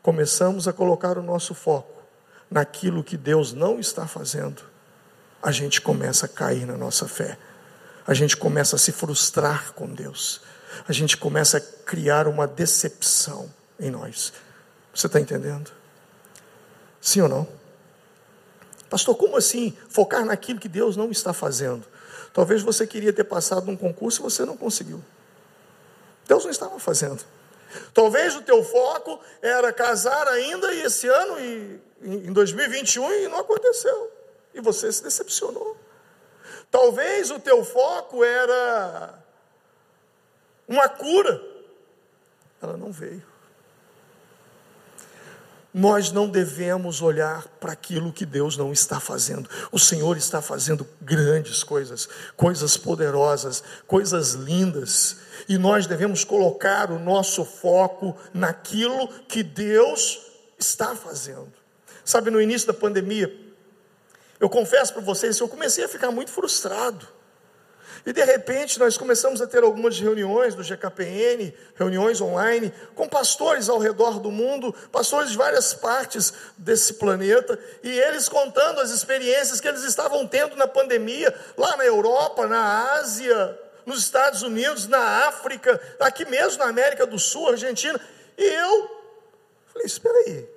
começamos 0.02 0.68
a 0.68 0.74
colocar 0.74 1.18
o 1.18 1.24
nosso 1.24 1.56
foco 1.56 2.04
naquilo 2.50 3.04
que 3.04 3.18
Deus 3.18 3.54
não 3.54 3.80
está 3.80 4.06
fazendo, 4.06 4.62
a 5.46 5.52
gente 5.52 5.80
começa 5.80 6.26
a 6.26 6.28
cair 6.28 6.66
na 6.66 6.76
nossa 6.76 7.08
fé, 7.08 7.38
a 8.08 8.16
gente 8.16 8.36
começa 8.36 8.78
a 8.78 8.80
se 8.80 8.92
frustrar 8.92 9.74
com 9.74 9.86
Deus, 9.86 10.42
a 10.88 10.92
gente 10.92 11.16
começa 11.16 11.58
a 11.58 11.62
criar 11.62 12.28
uma 12.28 12.48
decepção 12.48 13.48
em 13.80 13.92
nós. 13.92 14.34
Você 14.92 15.06
está 15.06 15.20
entendendo? 15.20 15.72
Sim 17.00 17.22
ou 17.22 17.30
não? 17.30 17.48
Pastor, 18.90 19.16
como 19.16 19.38
assim 19.38 19.78
focar 19.88 20.26
naquilo 20.26 20.60
que 20.60 20.68
Deus 20.68 20.98
não 20.98 21.12
está 21.12 21.32
fazendo? 21.32 21.86
Talvez 22.34 22.64
você 22.64 22.88
queria 22.88 23.14
ter 23.14 23.26
passado 23.26 23.68
num 23.68 23.78
concurso 23.78 24.22
e 24.22 24.24
você 24.24 24.46
não 24.46 24.58
conseguiu. 24.58 25.00
Deus 26.28 26.44
não 26.44 26.50
estava 26.50 26.80
fazendo. 26.80 27.24
Talvez 27.94 28.36
o 28.36 28.42
teu 28.42 28.64
foco 28.64 29.20
era 29.44 29.72
casar 29.72 30.28
ainda 30.28 30.74
e 30.74 30.82
esse 30.82 31.08
ano 31.08 31.40
e 31.40 31.80
em 32.02 32.34
2021 32.34 33.14
e 33.14 33.28
não 33.28 33.42
aconteceu. 33.42 34.15
E 34.56 34.62
você 34.62 34.92
se 34.92 35.04
decepcionou. 35.04 35.78
Talvez 36.72 37.30
o 37.30 37.40
teu 37.40 37.64
foco 37.64 38.24
era 38.24 39.14
uma 40.68 40.90
cura. 40.90 41.40
Ela 42.60 42.76
não 42.76 42.92
veio 42.92 43.36
nós 45.78 46.10
não 46.10 46.30
devemos 46.30 47.02
olhar 47.02 47.46
para 47.60 47.74
aquilo 47.74 48.14
que 48.14 48.26
Deus 48.26 48.56
não 48.56 48.72
está 48.72 48.98
fazendo. 48.98 49.50
O 49.74 49.78
Senhor 49.78 50.16
está 50.16 50.42
fazendo 50.42 50.88
grandes 51.02 51.66
coisas, 51.66 52.08
coisas 52.38 52.78
poderosas, 52.78 53.62
coisas 53.86 54.32
lindas, 54.32 55.18
e 55.50 55.58
nós 55.58 55.86
devemos 55.86 56.24
colocar 56.24 56.92
o 56.92 56.98
nosso 56.98 57.44
foco 57.44 58.16
naquilo 58.34 59.10
que 59.28 59.44
Deus 59.44 60.22
está 60.58 60.96
fazendo. 60.96 61.52
Sabe, 62.06 62.32
no 62.32 62.40
início 62.40 62.68
da 62.68 62.74
pandemia, 62.74 63.30
eu 64.40 64.50
confesso 64.50 64.94
para 64.94 65.02
vocês, 65.02 65.40
eu 65.40 65.48
comecei 65.48 65.84
a 65.84 65.88
ficar 65.88 66.12
muito 66.12 66.32
frustrado. 66.32 67.08
E 68.06 68.14
de 68.14 68.24
repente 68.24 68.78
nós 68.78 68.98
começamos 68.98 69.42
a 69.42 69.48
ter 69.48 69.64
algumas 69.64 70.00
reuniões 70.00 70.54
do 70.54 70.62
GKPN, 70.62 71.52
reuniões 71.76 72.22
online, 72.22 72.72
com 72.94 73.10
pastores 73.10 73.68
ao 73.68 73.80
redor 73.80 74.20
do 74.20 74.30
mundo, 74.30 74.74
pastores 74.92 75.32
de 75.32 75.38
várias 75.38 75.74
partes 75.74 76.32
desse 76.56 76.96
planeta, 76.96 77.58
e 77.82 77.90
eles 77.90 78.30
contando 78.30 78.80
as 78.80 78.92
experiências 78.92 79.60
que 79.60 79.68
eles 79.68 79.84
estavam 79.84 80.28
tendo 80.28 80.56
na 80.56 80.68
pandemia, 80.68 81.34
lá 81.58 81.76
na 81.78 81.86
Europa, 81.86 82.46
na 82.46 82.94
Ásia, 82.94 83.60
nos 83.88 84.00
Estados 84.00 84.44
Unidos, 84.44 84.88
na 84.88 85.28
África, 85.28 85.82
aqui 86.00 86.26
mesmo 86.26 86.60
na 86.60 86.70
América 86.70 87.08
do 87.08 87.18
Sul, 87.18 87.50
Argentina. 87.50 88.00
E 88.38 88.44
eu 88.44 88.90
falei: 89.66 89.86
espera 89.88 90.18
aí, 90.20 90.48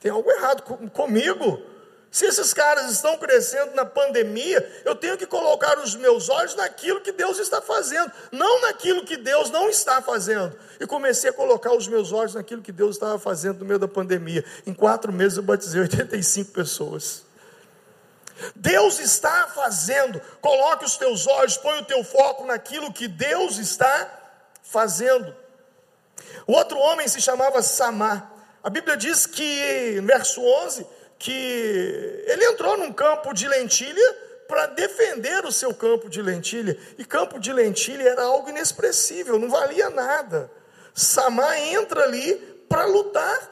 tem 0.00 0.10
algo 0.10 0.30
errado 0.30 0.62
comigo. 0.90 1.73
Se 2.14 2.26
esses 2.26 2.54
caras 2.54 2.92
estão 2.92 3.18
crescendo 3.18 3.74
na 3.74 3.84
pandemia, 3.84 4.64
eu 4.84 4.94
tenho 4.94 5.18
que 5.18 5.26
colocar 5.26 5.80
os 5.80 5.96
meus 5.96 6.28
olhos 6.28 6.54
naquilo 6.54 7.00
que 7.00 7.10
Deus 7.10 7.40
está 7.40 7.60
fazendo, 7.60 8.08
não 8.30 8.60
naquilo 8.60 9.04
que 9.04 9.16
Deus 9.16 9.50
não 9.50 9.68
está 9.68 10.00
fazendo. 10.00 10.56
E 10.78 10.86
comecei 10.86 11.30
a 11.30 11.32
colocar 11.32 11.72
os 11.72 11.88
meus 11.88 12.12
olhos 12.12 12.36
naquilo 12.36 12.62
que 12.62 12.70
Deus 12.70 12.94
estava 12.94 13.18
fazendo 13.18 13.58
no 13.58 13.64
meio 13.64 13.80
da 13.80 13.88
pandemia. 13.88 14.44
Em 14.64 14.72
quatro 14.72 15.12
meses 15.12 15.38
eu 15.38 15.42
batizei 15.42 15.80
85 15.80 16.52
pessoas. 16.52 17.24
Deus 18.54 19.00
está 19.00 19.48
fazendo. 19.48 20.22
Coloque 20.40 20.84
os 20.84 20.96
teus 20.96 21.26
olhos, 21.26 21.56
põe 21.56 21.80
o 21.80 21.84
teu 21.84 22.04
foco 22.04 22.46
naquilo 22.46 22.92
que 22.92 23.08
Deus 23.08 23.58
está 23.58 24.08
fazendo. 24.62 25.34
O 26.46 26.52
outro 26.52 26.78
homem 26.78 27.08
se 27.08 27.20
chamava 27.20 27.60
Samar. 27.60 28.30
A 28.62 28.70
Bíblia 28.70 28.96
diz 28.96 29.26
que, 29.26 29.98
no 30.00 30.06
verso 30.06 30.40
11, 30.40 30.86
que 31.18 32.24
ele 32.26 32.44
entrou 32.46 32.76
num 32.76 32.92
campo 32.92 33.32
de 33.32 33.48
lentilha 33.48 34.16
para 34.48 34.66
defender 34.66 35.44
o 35.44 35.52
seu 35.52 35.74
campo 35.74 36.08
de 36.08 36.20
lentilha. 36.20 36.76
E 36.98 37.04
campo 37.04 37.38
de 37.38 37.52
lentilha 37.52 38.02
era 38.08 38.22
algo 38.22 38.48
inexpressível, 38.48 39.38
não 39.38 39.48
valia 39.48 39.90
nada. 39.90 40.50
Samar 40.94 41.56
entra 41.58 42.04
ali 42.04 42.36
para 42.68 42.84
lutar 42.86 43.50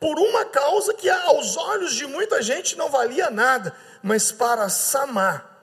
por 0.00 0.18
uma 0.18 0.44
causa 0.44 0.92
que 0.92 1.08
aos 1.08 1.56
olhos 1.56 1.94
de 1.94 2.06
muita 2.06 2.42
gente 2.42 2.76
não 2.76 2.90
valia 2.90 3.30
nada, 3.30 3.74
mas 4.02 4.30
para 4.30 4.68
Samar, 4.68 5.58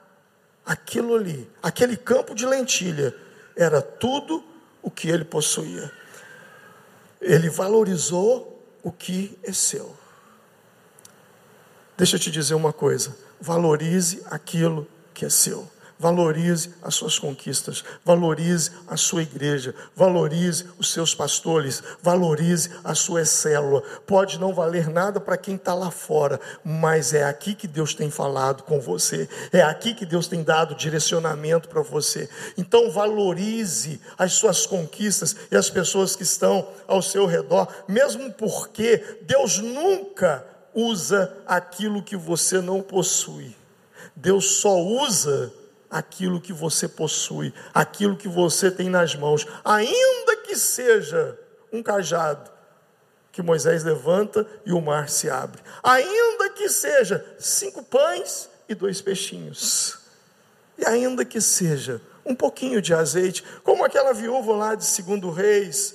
aquilo 0.64 1.14
ali, 1.14 1.48
aquele 1.62 1.96
campo 1.96 2.34
de 2.34 2.46
lentilha, 2.46 3.14
era 3.56 3.80
tudo 3.80 4.42
o 4.82 4.90
que 4.90 5.08
ele 5.08 5.24
possuía. 5.24 5.90
Ele 7.20 7.48
valorizou 7.48 8.66
o 8.82 8.90
que 8.90 9.38
é 9.44 9.52
seu. 9.52 10.01
Deixa 12.02 12.16
eu 12.16 12.20
te 12.20 12.32
dizer 12.32 12.54
uma 12.54 12.72
coisa: 12.72 13.16
valorize 13.40 14.24
aquilo 14.28 14.88
que 15.14 15.24
é 15.24 15.30
seu. 15.30 15.70
Valorize 15.96 16.74
as 16.82 16.96
suas 16.96 17.16
conquistas, 17.16 17.84
valorize 18.04 18.72
a 18.88 18.96
sua 18.96 19.22
igreja, 19.22 19.72
valorize 19.94 20.66
os 20.76 20.92
seus 20.92 21.14
pastores, 21.14 21.80
valorize 22.02 22.70
a 22.82 22.92
sua 22.92 23.24
célula. 23.24 23.82
Pode 24.04 24.36
não 24.40 24.52
valer 24.52 24.88
nada 24.88 25.20
para 25.20 25.36
quem 25.36 25.54
está 25.54 25.74
lá 25.74 25.92
fora, 25.92 26.40
mas 26.64 27.14
é 27.14 27.22
aqui 27.22 27.54
que 27.54 27.68
Deus 27.68 27.94
tem 27.94 28.10
falado 28.10 28.64
com 28.64 28.80
você, 28.80 29.28
é 29.52 29.62
aqui 29.62 29.94
que 29.94 30.04
Deus 30.04 30.26
tem 30.26 30.42
dado 30.42 30.74
direcionamento 30.74 31.68
para 31.68 31.82
você. 31.82 32.28
Então 32.58 32.90
valorize 32.90 34.00
as 34.18 34.32
suas 34.32 34.66
conquistas 34.66 35.36
e 35.52 35.56
as 35.56 35.70
pessoas 35.70 36.16
que 36.16 36.24
estão 36.24 36.66
ao 36.88 37.00
seu 37.00 37.26
redor, 37.26 37.68
mesmo 37.86 38.32
porque 38.32 39.20
Deus 39.22 39.58
nunca 39.58 40.50
usa 40.74 41.36
aquilo 41.46 42.02
que 42.02 42.16
você 42.16 42.60
não 42.60 42.82
possui. 42.82 43.56
Deus 44.14 44.58
só 44.60 44.78
usa 44.78 45.52
aquilo 45.90 46.40
que 46.40 46.52
você 46.52 46.88
possui, 46.88 47.52
aquilo 47.74 48.16
que 48.16 48.28
você 48.28 48.70
tem 48.70 48.88
nas 48.88 49.14
mãos, 49.14 49.46
ainda 49.64 50.36
que 50.38 50.56
seja 50.56 51.38
um 51.72 51.82
cajado 51.82 52.50
que 53.30 53.42
Moisés 53.42 53.82
levanta 53.82 54.46
e 54.64 54.72
o 54.72 54.80
mar 54.80 55.08
se 55.08 55.30
abre, 55.30 55.62
ainda 55.82 56.50
que 56.50 56.68
seja 56.68 57.24
cinco 57.38 57.82
pães 57.82 58.48
e 58.68 58.74
dois 58.74 59.00
peixinhos, 59.00 59.98
e 60.76 60.84
ainda 60.84 61.24
que 61.24 61.40
seja 61.40 62.00
um 62.24 62.34
pouquinho 62.34 62.80
de 62.80 62.94
azeite, 62.94 63.42
como 63.64 63.84
aquela 63.84 64.12
viúva 64.12 64.54
lá 64.54 64.74
de 64.74 64.84
segundo 64.84 65.30
Reis 65.30 65.94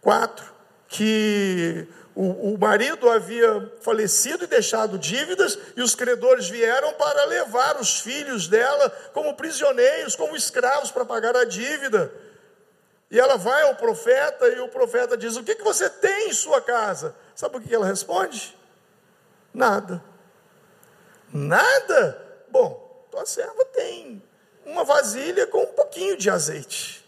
4, 0.00 0.44
que 0.88 1.86
o, 2.14 2.52
o 2.52 2.58
marido 2.58 3.08
havia 3.08 3.72
falecido 3.80 4.44
e 4.44 4.46
deixado 4.46 4.98
dívidas, 4.98 5.58
e 5.76 5.82
os 5.82 5.94
credores 5.94 6.48
vieram 6.48 6.92
para 6.94 7.24
levar 7.24 7.80
os 7.80 8.00
filhos 8.00 8.48
dela 8.48 8.90
como 9.14 9.34
prisioneiros, 9.34 10.14
como 10.14 10.36
escravos, 10.36 10.90
para 10.90 11.04
pagar 11.04 11.34
a 11.36 11.44
dívida. 11.44 12.12
E 13.10 13.18
ela 13.18 13.36
vai 13.36 13.62
ao 13.62 13.76
profeta 13.76 14.46
e 14.48 14.60
o 14.60 14.68
profeta 14.68 15.16
diz: 15.16 15.36
O 15.36 15.44
que, 15.44 15.54
que 15.54 15.62
você 15.62 15.88
tem 15.88 16.28
em 16.28 16.32
sua 16.32 16.60
casa? 16.60 17.14
Sabe 17.34 17.56
o 17.56 17.60
que 17.60 17.74
ela 17.74 17.86
responde? 17.86 18.56
Nada. 19.52 20.02
Nada? 21.32 22.44
Bom, 22.50 23.06
tua 23.10 23.24
serva 23.24 23.64
tem 23.66 24.22
uma 24.64 24.84
vasilha 24.84 25.46
com 25.46 25.62
um 25.62 25.72
pouquinho 25.72 26.16
de 26.16 26.28
azeite. 26.28 27.01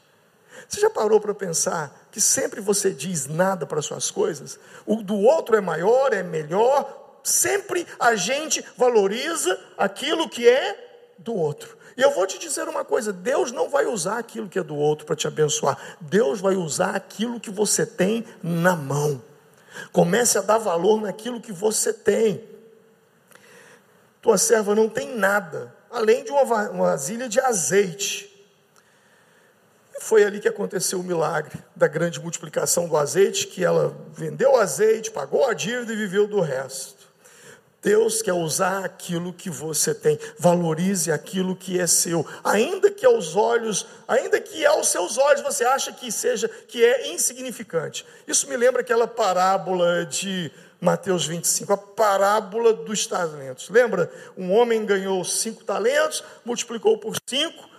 Você 0.68 0.80
já 0.80 0.90
parou 0.90 1.20
para 1.20 1.34
pensar 1.34 2.08
que 2.10 2.20
sempre 2.20 2.60
você 2.60 2.90
diz 2.90 3.26
nada 3.26 3.66
para 3.66 3.82
suas 3.82 4.10
coisas? 4.10 4.58
O 4.86 5.02
do 5.02 5.16
outro 5.16 5.56
é 5.56 5.60
maior, 5.60 6.12
é 6.12 6.22
melhor. 6.22 7.20
Sempre 7.22 7.86
a 7.98 8.14
gente 8.14 8.64
valoriza 8.76 9.58
aquilo 9.78 10.28
que 10.28 10.48
é 10.48 11.12
do 11.18 11.34
outro. 11.34 11.76
E 11.96 12.02
eu 12.02 12.10
vou 12.10 12.26
te 12.26 12.38
dizer 12.38 12.68
uma 12.68 12.84
coisa: 12.84 13.12
Deus 13.12 13.52
não 13.52 13.68
vai 13.68 13.86
usar 13.86 14.18
aquilo 14.18 14.48
que 14.48 14.58
é 14.58 14.62
do 14.62 14.76
outro 14.76 15.06
para 15.06 15.16
te 15.16 15.26
abençoar, 15.26 15.78
Deus 16.00 16.40
vai 16.40 16.56
usar 16.56 16.94
aquilo 16.94 17.40
que 17.40 17.50
você 17.50 17.86
tem 17.86 18.24
na 18.42 18.74
mão. 18.74 19.22
Comece 19.92 20.38
a 20.38 20.42
dar 20.42 20.58
valor 20.58 21.00
naquilo 21.00 21.40
que 21.40 21.52
você 21.52 21.92
tem. 21.92 22.42
Tua 24.20 24.38
serva 24.38 24.74
não 24.74 24.88
tem 24.88 25.16
nada, 25.16 25.74
além 25.90 26.24
de 26.24 26.30
uma 26.30 26.44
vasilha 26.44 27.28
de 27.28 27.40
azeite. 27.40 28.33
Foi 30.04 30.22
ali 30.22 30.38
que 30.38 30.46
aconteceu 30.46 31.00
o 31.00 31.02
milagre 31.02 31.58
da 31.74 31.88
grande 31.88 32.20
multiplicação 32.20 32.86
do 32.86 32.94
azeite, 32.94 33.46
que 33.46 33.64
ela 33.64 33.96
vendeu 34.12 34.52
o 34.52 34.56
azeite, 34.58 35.10
pagou 35.10 35.46
a 35.46 35.54
dívida 35.54 35.94
e 35.94 35.96
viveu 35.96 36.26
do 36.26 36.42
resto. 36.42 37.08
Deus 37.80 38.20
quer 38.20 38.34
usar 38.34 38.84
aquilo 38.84 39.32
que 39.32 39.48
você 39.48 39.94
tem, 39.94 40.18
valorize 40.38 41.10
aquilo 41.10 41.56
que 41.56 41.80
é 41.80 41.86
seu, 41.86 42.26
ainda 42.44 42.90
que 42.90 43.06
aos 43.06 43.34
olhos, 43.34 43.86
ainda 44.06 44.38
que 44.38 44.66
aos 44.66 44.88
seus 44.88 45.16
olhos 45.16 45.40
você 45.40 45.64
acha 45.64 45.90
que 45.90 46.12
seja 46.12 46.50
que 46.68 46.84
é 46.84 47.10
insignificante. 47.10 48.04
Isso 48.28 48.46
me 48.46 48.58
lembra 48.58 48.82
aquela 48.82 49.08
parábola 49.08 50.04
de 50.04 50.52
Mateus 50.82 51.26
25, 51.26 51.72
a 51.72 51.78
parábola 51.78 52.74
dos 52.74 53.06
talentos. 53.06 53.70
Lembra? 53.70 54.12
Um 54.36 54.52
homem 54.52 54.84
ganhou 54.84 55.24
cinco 55.24 55.64
talentos, 55.64 56.22
multiplicou 56.44 56.98
por 56.98 57.16
cinco. 57.26 57.72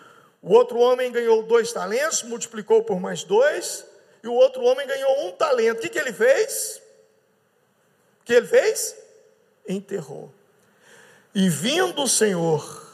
O 0.45 0.53
outro 0.53 0.77
homem 0.77 1.11
ganhou 1.11 1.41
dois 1.41 1.73
talentos, 1.73 2.21
multiplicou 2.21 2.83
por 2.83 2.99
mais 2.99 3.23
dois. 3.23 3.83
E 4.23 4.27
o 4.27 4.33
outro 4.33 4.61
homem 4.61 4.85
ganhou 4.85 5.27
um 5.27 5.31
talento. 5.31 5.79
O 5.79 5.89
que, 5.89 5.97
ele 5.97 6.13
fez? 6.13 6.79
O 8.21 8.25
que 8.25 8.33
ele 8.33 8.45
fez? 8.45 8.95
enterrou. 9.67 10.31
E 11.33 11.49
vindo 11.49 12.03
o 12.03 12.07
Senhor, 12.07 12.85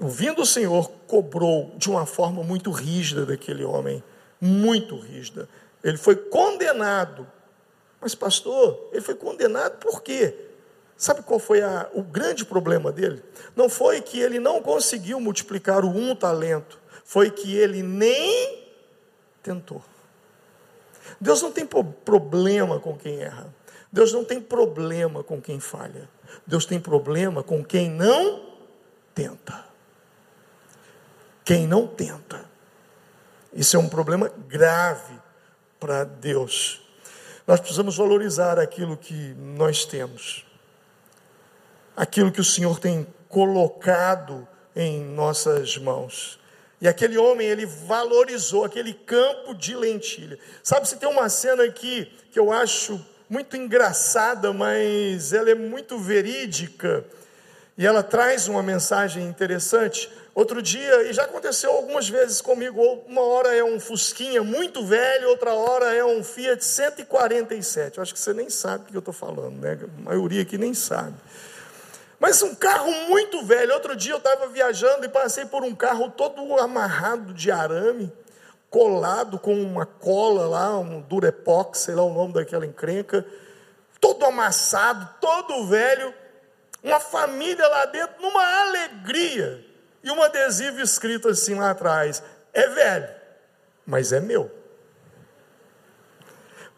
vindo 0.00 0.40
o 0.40 0.46
Senhor, 0.46 0.90
cobrou 1.06 1.70
de 1.76 1.90
uma 1.90 2.06
forma 2.06 2.42
muito 2.42 2.70
rígida 2.70 3.26
daquele 3.26 3.62
homem, 3.62 4.02
muito 4.40 4.98
rígida. 4.98 5.46
Ele 5.84 5.98
foi 5.98 6.16
condenado. 6.16 7.30
Mas, 8.00 8.14
pastor, 8.14 8.88
ele 8.90 9.02
foi 9.02 9.14
condenado 9.14 9.78
por 9.80 10.02
quê? 10.02 10.34
Sabe 10.96 11.22
qual 11.22 11.38
foi 11.38 11.60
a, 11.60 11.90
o 11.92 12.02
grande 12.02 12.44
problema 12.46 12.90
dele? 12.90 13.22
Não 13.54 13.68
foi 13.68 14.00
que 14.00 14.18
ele 14.18 14.40
não 14.40 14.62
conseguiu 14.62 15.20
multiplicar 15.20 15.84
o 15.84 15.88
um 15.88 16.16
talento, 16.16 16.80
foi 17.06 17.30
que 17.30 17.56
ele 17.56 17.84
nem 17.84 18.66
tentou. 19.40 19.82
Deus 21.20 21.40
não 21.40 21.52
tem 21.52 21.64
problema 21.64 22.80
com 22.80 22.98
quem 22.98 23.22
erra. 23.22 23.54
Deus 23.92 24.12
não 24.12 24.24
tem 24.24 24.40
problema 24.40 25.22
com 25.22 25.40
quem 25.40 25.60
falha. 25.60 26.10
Deus 26.44 26.66
tem 26.66 26.80
problema 26.80 27.44
com 27.44 27.64
quem 27.64 27.88
não 27.88 28.44
tenta. 29.14 29.64
Quem 31.44 31.64
não 31.64 31.86
tenta. 31.86 32.44
Isso 33.52 33.76
é 33.76 33.78
um 33.78 33.88
problema 33.88 34.28
grave 34.48 35.14
para 35.78 36.02
Deus. 36.02 36.82
Nós 37.46 37.60
precisamos 37.60 37.96
valorizar 37.96 38.58
aquilo 38.58 38.96
que 38.96 39.32
nós 39.34 39.84
temos. 39.84 40.44
Aquilo 41.96 42.32
que 42.32 42.40
o 42.40 42.44
Senhor 42.44 42.80
tem 42.80 43.06
colocado 43.28 44.46
em 44.74 45.04
nossas 45.04 45.78
mãos. 45.78 46.40
E 46.80 46.86
aquele 46.86 47.16
homem, 47.16 47.46
ele 47.46 47.64
valorizou 47.64 48.64
aquele 48.64 48.92
campo 48.92 49.54
de 49.54 49.74
lentilha. 49.74 50.38
Sabe, 50.62 50.88
se 50.88 50.96
tem 50.96 51.08
uma 51.08 51.28
cena 51.28 51.64
aqui 51.64 52.10
que 52.30 52.38
eu 52.38 52.52
acho 52.52 53.00
muito 53.28 53.56
engraçada, 53.56 54.52
mas 54.52 55.32
ela 55.32 55.50
é 55.50 55.54
muito 55.54 55.98
verídica 55.98 57.04
e 57.78 57.86
ela 57.86 58.02
traz 58.02 58.48
uma 58.48 58.62
mensagem 58.62 59.24
interessante. 59.26 60.10
Outro 60.34 60.60
dia, 60.60 61.02
e 61.08 61.12
já 61.12 61.24
aconteceu 61.24 61.70
algumas 61.70 62.08
vezes 62.08 62.42
comigo, 62.42 62.80
uma 63.06 63.22
hora 63.22 63.54
é 63.54 63.64
um 63.64 63.80
Fusquinha 63.80 64.42
muito 64.42 64.84
velho, 64.84 65.30
outra 65.30 65.54
hora 65.54 65.94
é 65.94 66.04
um 66.04 66.22
Fiat 66.22 66.62
147. 66.62 67.96
Eu 67.96 68.02
acho 68.02 68.12
que 68.12 68.20
você 68.20 68.34
nem 68.34 68.50
sabe 68.50 68.84
o 68.84 68.86
que 68.88 68.96
eu 68.96 68.98
estou 68.98 69.14
falando, 69.14 69.58
né? 69.58 69.78
A 69.82 70.02
maioria 70.02 70.42
aqui 70.42 70.58
nem 70.58 70.74
sabe. 70.74 71.14
Mas 72.18 72.42
um 72.42 72.54
carro 72.54 72.90
muito 73.08 73.44
velho. 73.44 73.74
Outro 73.74 73.94
dia 73.94 74.12
eu 74.12 74.18
estava 74.18 74.46
viajando 74.48 75.04
e 75.04 75.08
passei 75.08 75.46
por 75.46 75.62
um 75.62 75.74
carro 75.74 76.10
todo 76.10 76.58
amarrado 76.58 77.34
de 77.34 77.50
arame 77.50 78.12
colado 78.70 79.38
com 79.38 79.54
uma 79.54 79.86
cola 79.86 80.46
lá, 80.46 80.78
um 80.78 81.00
durepox, 81.00 81.80
sei 81.80 81.94
lá 81.94 82.02
o 82.02 82.12
nome 82.12 82.34
daquela 82.34 82.66
encrenca, 82.66 83.24
todo 83.98 84.24
amassado, 84.24 85.08
todo 85.20 85.66
velho, 85.66 86.12
uma 86.82 87.00
família 87.00 87.66
lá 87.66 87.86
dentro, 87.86 88.20
numa 88.20 88.44
alegria, 88.60 89.64
e 90.02 90.10
um 90.10 90.22
adesivo 90.22 90.80
escrito 90.80 91.28
assim 91.28 91.54
lá 91.54 91.70
atrás: 91.70 92.22
é 92.52 92.68
velho, 92.68 93.08
mas 93.86 94.12
é 94.12 94.20
meu. 94.20 94.50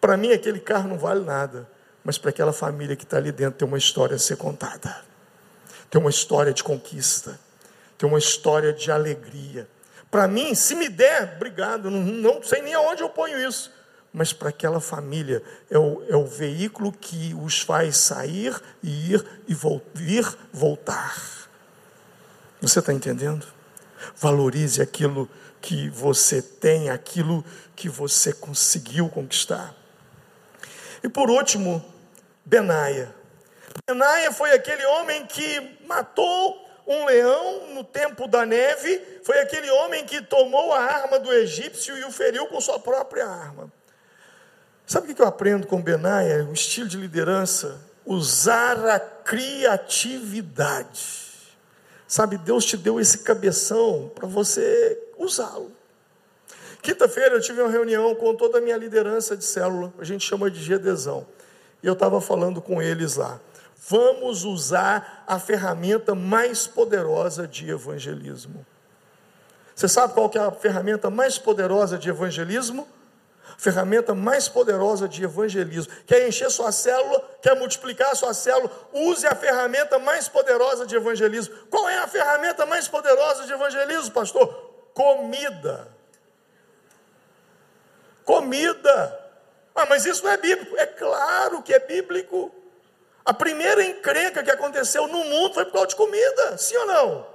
Para 0.00 0.16
mim, 0.16 0.32
aquele 0.32 0.60
carro 0.60 0.88
não 0.88 0.98
vale 0.98 1.24
nada, 1.24 1.68
mas 2.04 2.16
para 2.16 2.30
aquela 2.30 2.52
família 2.52 2.94
que 2.94 3.02
está 3.02 3.16
ali 3.16 3.32
dentro 3.32 3.58
tem 3.58 3.66
uma 3.66 3.76
história 3.76 4.14
a 4.14 4.18
ser 4.18 4.36
contada, 4.36 5.02
tem 5.90 6.00
uma 6.00 6.10
história 6.10 6.52
de 6.52 6.62
conquista, 6.62 7.38
tem 7.96 8.08
uma 8.08 8.18
história 8.18 8.72
de 8.72 8.90
alegria 8.90 9.68
para 10.10 10.26
mim, 10.26 10.54
se 10.54 10.74
me 10.74 10.88
der, 10.88 11.34
obrigado, 11.36 11.90
não, 11.90 12.00
não 12.00 12.42
sei 12.42 12.62
nem 12.62 12.74
aonde 12.74 13.02
eu 13.02 13.10
ponho 13.10 13.38
isso. 13.46 13.70
Mas 14.12 14.32
para 14.32 14.48
aquela 14.48 14.80
família 14.80 15.42
é 15.70 15.78
o, 15.78 16.02
é 16.08 16.16
o 16.16 16.26
veículo 16.26 16.90
que 16.90 17.34
os 17.34 17.60
faz 17.60 17.98
sair 17.98 18.58
e 18.82 19.12
ir 19.12 19.24
e 19.46 19.54
vol 19.54 19.82
vir, 19.94 20.26
voltar. 20.50 21.14
Você 22.60 22.78
está 22.78 22.92
entendendo? 22.92 23.46
Valorize 24.16 24.80
aquilo 24.80 25.28
que 25.60 25.90
você 25.90 26.40
tem, 26.40 26.88
aquilo 26.88 27.44
que 27.76 27.88
você 27.88 28.32
conseguiu 28.32 29.10
conquistar. 29.10 29.74
E 31.02 31.08
por 31.08 31.28
último, 31.28 31.84
Benaia. 32.44 33.14
Benaia 33.86 34.32
foi 34.32 34.52
aquele 34.52 34.82
homem 34.86 35.26
que 35.26 35.78
matou 35.86 36.66
um 36.86 37.04
leão 37.04 37.74
no 37.74 37.84
tempo 37.84 38.26
da 38.26 38.46
neve 38.46 39.20
foi 39.22 39.38
aquele 39.40 39.70
homem 39.70 40.06
que 40.06 40.22
tomou 40.22 40.72
a 40.72 40.80
arma 40.80 41.18
do 41.18 41.30
egípcio 41.30 41.98
e 41.98 42.04
o 42.04 42.10
feriu 42.10 42.46
com 42.46 42.58
sua 42.62 42.78
própria 42.78 43.26
arma. 43.26 43.70
Sabe 44.86 45.12
o 45.12 45.14
que 45.14 45.20
eu 45.20 45.26
aprendo 45.26 45.66
com 45.66 45.82
Benaia? 45.82 46.46
O 46.46 46.54
estilo 46.54 46.88
de 46.88 46.96
liderança, 46.96 47.78
usar 48.06 48.78
a 48.88 48.98
criatividade. 48.98 51.28
Sabe, 52.06 52.38
Deus 52.38 52.64
te 52.64 52.78
deu 52.78 52.98
esse 52.98 53.18
cabeção 53.18 54.10
para 54.14 54.26
você 54.26 54.98
usá-lo. 55.18 55.70
Quinta-feira 56.80 57.34
eu 57.34 57.40
tive 57.42 57.60
uma 57.60 57.70
reunião 57.70 58.14
com 58.14 58.34
toda 58.34 58.56
a 58.56 58.60
minha 58.62 58.78
liderança 58.78 59.36
de 59.36 59.44
célula, 59.44 59.92
a 59.98 60.04
gente 60.04 60.26
chama 60.26 60.50
de 60.50 60.64
GDzão. 60.64 61.26
E 61.82 61.86
eu 61.86 61.92
estava 61.92 62.18
falando 62.18 62.62
com 62.62 62.80
eles 62.80 63.16
lá 63.16 63.38
vamos 63.86 64.44
usar 64.44 65.24
a 65.26 65.38
ferramenta 65.38 66.14
mais 66.14 66.66
poderosa 66.66 67.46
de 67.46 67.70
evangelismo. 67.70 68.66
Você 69.74 69.88
sabe 69.88 70.14
qual 70.14 70.30
é 70.34 70.38
a 70.38 70.50
ferramenta 70.50 71.08
mais 71.08 71.38
poderosa 71.38 71.96
de 71.96 72.08
evangelismo? 72.08 72.88
ferramenta 73.56 74.14
mais 74.14 74.48
poderosa 74.48 75.08
de 75.08 75.24
evangelismo. 75.24 75.92
Quer 76.06 76.28
encher 76.28 76.50
sua 76.50 76.70
célula, 76.70 77.20
quer 77.42 77.56
multiplicar 77.56 78.14
sua 78.14 78.32
célula, 78.32 78.70
use 78.92 79.26
a 79.26 79.34
ferramenta 79.34 79.98
mais 79.98 80.28
poderosa 80.28 80.86
de 80.86 80.94
evangelismo. 80.94 81.54
Qual 81.68 81.88
é 81.88 81.98
a 81.98 82.06
ferramenta 82.06 82.64
mais 82.66 82.86
poderosa 82.86 83.46
de 83.46 83.52
evangelismo, 83.52 84.12
pastor? 84.12 84.48
Comida. 84.94 85.88
Comida. 88.24 89.28
Ah, 89.74 89.86
mas 89.86 90.06
isso 90.06 90.22
não 90.24 90.30
é 90.30 90.36
bíblico. 90.36 90.76
É 90.76 90.86
claro 90.86 91.62
que 91.62 91.72
é 91.72 91.80
bíblico. 91.80 92.52
A 93.24 93.34
primeira 93.34 93.82
encrenca 93.84 94.42
que 94.42 94.50
aconteceu 94.50 95.06
no 95.06 95.24
mundo 95.24 95.54
foi 95.54 95.64
por 95.66 95.72
causa 95.72 95.88
de 95.88 95.96
comida, 95.96 96.56
sim 96.56 96.76
ou 96.76 96.86
não? 96.86 97.26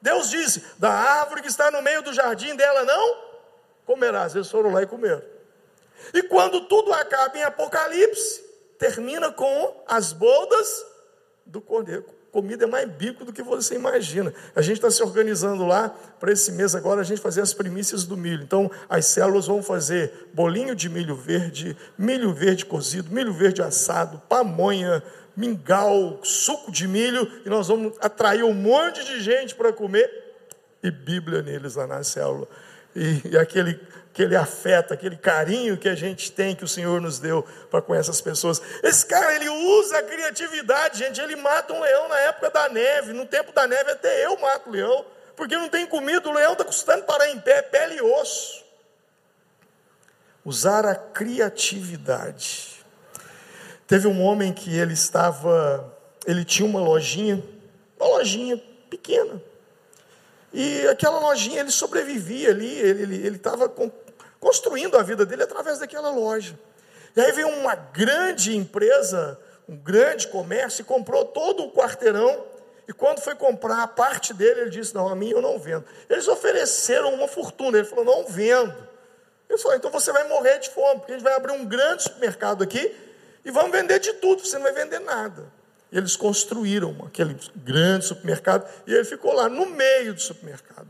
Deus 0.00 0.30
disse: 0.30 0.62
da 0.78 0.90
árvore 0.90 1.42
que 1.42 1.48
está 1.48 1.70
no 1.70 1.82
meio 1.82 2.02
do 2.02 2.12
jardim 2.12 2.54
dela 2.54 2.84
não 2.84 3.28
comerás. 3.88 4.34
Eles 4.34 4.50
foram 4.50 4.70
lá 4.70 4.82
e 4.82 4.86
comeram. 4.86 5.22
E 6.12 6.22
quando 6.22 6.60
tudo 6.66 6.92
acaba 6.92 7.36
em 7.38 7.42
Apocalipse, 7.42 8.44
termina 8.78 9.32
com 9.32 9.82
as 9.86 10.12
bodas 10.12 10.84
do 11.44 11.60
cordeiro. 11.60 12.04
comida 12.30 12.64
é 12.64 12.68
mais 12.68 12.88
bico 12.88 13.24
do 13.24 13.32
que 13.32 13.42
você 13.42 13.74
imagina. 13.74 14.32
A 14.54 14.60
gente 14.60 14.76
está 14.76 14.90
se 14.90 15.02
organizando 15.02 15.66
lá 15.66 15.88
para 16.20 16.30
esse 16.30 16.52
mês 16.52 16.74
agora 16.74 17.00
a 17.00 17.04
gente 17.04 17.20
fazer 17.20 17.40
as 17.40 17.54
primícias 17.54 18.04
do 18.04 18.16
milho. 18.16 18.42
Então, 18.42 18.70
as 18.88 19.06
células 19.06 19.46
vão 19.46 19.62
fazer 19.62 20.28
bolinho 20.34 20.74
de 20.74 20.88
milho 20.88 21.16
verde, 21.16 21.76
milho 21.96 22.32
verde 22.32 22.66
cozido, 22.66 23.10
milho 23.10 23.32
verde 23.32 23.62
assado, 23.62 24.22
pamonha, 24.28 25.02
mingau, 25.38 26.20
suco 26.24 26.72
de 26.72 26.88
milho, 26.88 27.30
e 27.46 27.48
nós 27.48 27.68
vamos 27.68 27.96
atrair 28.00 28.42
um 28.42 28.52
monte 28.52 29.04
de 29.04 29.20
gente 29.20 29.54
para 29.54 29.72
comer 29.72 30.10
e 30.82 30.90
Bíblia 30.90 31.42
neles 31.42 31.76
lá 31.76 31.86
na 31.86 32.02
célula. 32.02 32.46
E, 32.94 33.22
e 33.30 33.38
aquele 33.38 33.80
aquele 34.18 34.34
afeto, 34.34 34.92
aquele 34.92 35.16
carinho 35.16 35.78
que 35.78 35.88
a 35.88 35.94
gente 35.94 36.32
tem, 36.32 36.56
que 36.56 36.64
o 36.64 36.68
Senhor 36.68 37.00
nos 37.00 37.20
deu 37.20 37.46
para 37.70 37.80
com 37.80 37.94
essas 37.94 38.20
pessoas. 38.20 38.60
Esse 38.82 39.06
cara, 39.06 39.32
ele 39.36 39.48
usa 39.48 39.98
a 39.98 40.02
criatividade, 40.02 40.98
gente. 40.98 41.20
Ele 41.20 41.36
mata 41.36 41.72
um 41.72 41.80
leão 41.80 42.08
na 42.08 42.18
época 42.18 42.50
da 42.50 42.68
neve. 42.68 43.12
No 43.12 43.24
tempo 43.26 43.52
da 43.52 43.68
neve, 43.68 43.92
até 43.92 44.26
eu 44.26 44.36
mato 44.40 44.70
o 44.70 44.72
leão, 44.72 45.06
porque 45.36 45.56
não 45.56 45.68
tem 45.68 45.86
comida. 45.86 46.28
O 46.28 46.32
leão 46.32 46.52
está 46.52 46.64
custando 46.64 47.04
parar 47.04 47.28
em 47.30 47.38
pé, 47.38 47.62
pele 47.62 47.98
e 47.98 48.02
osso. 48.02 48.64
Usar 50.44 50.84
a 50.84 50.96
criatividade. 50.96 52.77
Teve 53.88 54.06
um 54.06 54.22
homem 54.22 54.52
que 54.52 54.76
ele 54.76 54.92
estava, 54.92 55.96
ele 56.26 56.44
tinha 56.44 56.68
uma 56.68 56.78
lojinha, 56.78 57.42
uma 57.98 58.06
lojinha 58.06 58.62
pequena. 58.90 59.42
E 60.52 60.86
aquela 60.88 61.18
lojinha 61.18 61.60
ele 61.60 61.70
sobrevivia 61.70 62.50
ali, 62.50 62.70
ele 62.70 63.36
estava 63.36 63.72
construindo 64.38 64.98
a 64.98 65.02
vida 65.02 65.24
dele 65.24 65.42
através 65.42 65.78
daquela 65.78 66.10
loja. 66.10 66.58
E 67.16 67.20
aí 67.20 67.32
veio 67.32 67.48
uma 67.48 67.74
grande 67.74 68.54
empresa, 68.54 69.40
um 69.66 69.74
grande 69.74 70.28
comércio, 70.28 70.82
e 70.82 70.84
comprou 70.84 71.24
todo 71.24 71.64
o 71.64 71.72
quarteirão. 71.72 72.44
E 72.86 72.92
quando 72.92 73.20
foi 73.20 73.34
comprar 73.34 73.82
a 73.82 73.88
parte 73.88 74.34
dele, 74.34 74.60
ele 74.60 74.70
disse: 74.70 74.94
Não, 74.94 75.08
a 75.08 75.16
minha 75.16 75.32
eu 75.32 75.40
não 75.40 75.58
vendo. 75.58 75.86
Eles 76.10 76.28
ofereceram 76.28 77.14
uma 77.14 77.26
fortuna. 77.26 77.78
Ele 77.78 77.86
falou: 77.86 78.04
Não 78.04 78.26
vendo. 78.26 78.86
Ele 79.48 79.58
falou: 79.58 79.78
Então 79.78 79.90
você 79.90 80.12
vai 80.12 80.28
morrer 80.28 80.58
de 80.58 80.68
fome, 80.68 81.00
porque 81.00 81.12
a 81.12 81.14
gente 81.14 81.24
vai 81.24 81.34
abrir 81.34 81.52
um 81.52 81.64
grande 81.64 82.02
supermercado 82.02 82.62
aqui 82.62 83.07
e 83.44 83.50
vamos 83.50 83.72
vender 83.72 83.98
de 83.98 84.12
tudo, 84.14 84.44
você 84.44 84.56
não 84.56 84.64
vai 84.64 84.72
vender 84.72 84.98
nada. 85.00 85.46
E 85.90 85.96
eles 85.96 86.16
construíram 86.16 86.96
aquele 87.06 87.36
grande 87.56 88.04
supermercado 88.04 88.68
e 88.86 88.92
ele 88.92 89.04
ficou 89.04 89.32
lá 89.32 89.48
no 89.48 89.66
meio 89.66 90.14
do 90.14 90.20
supermercado. 90.20 90.88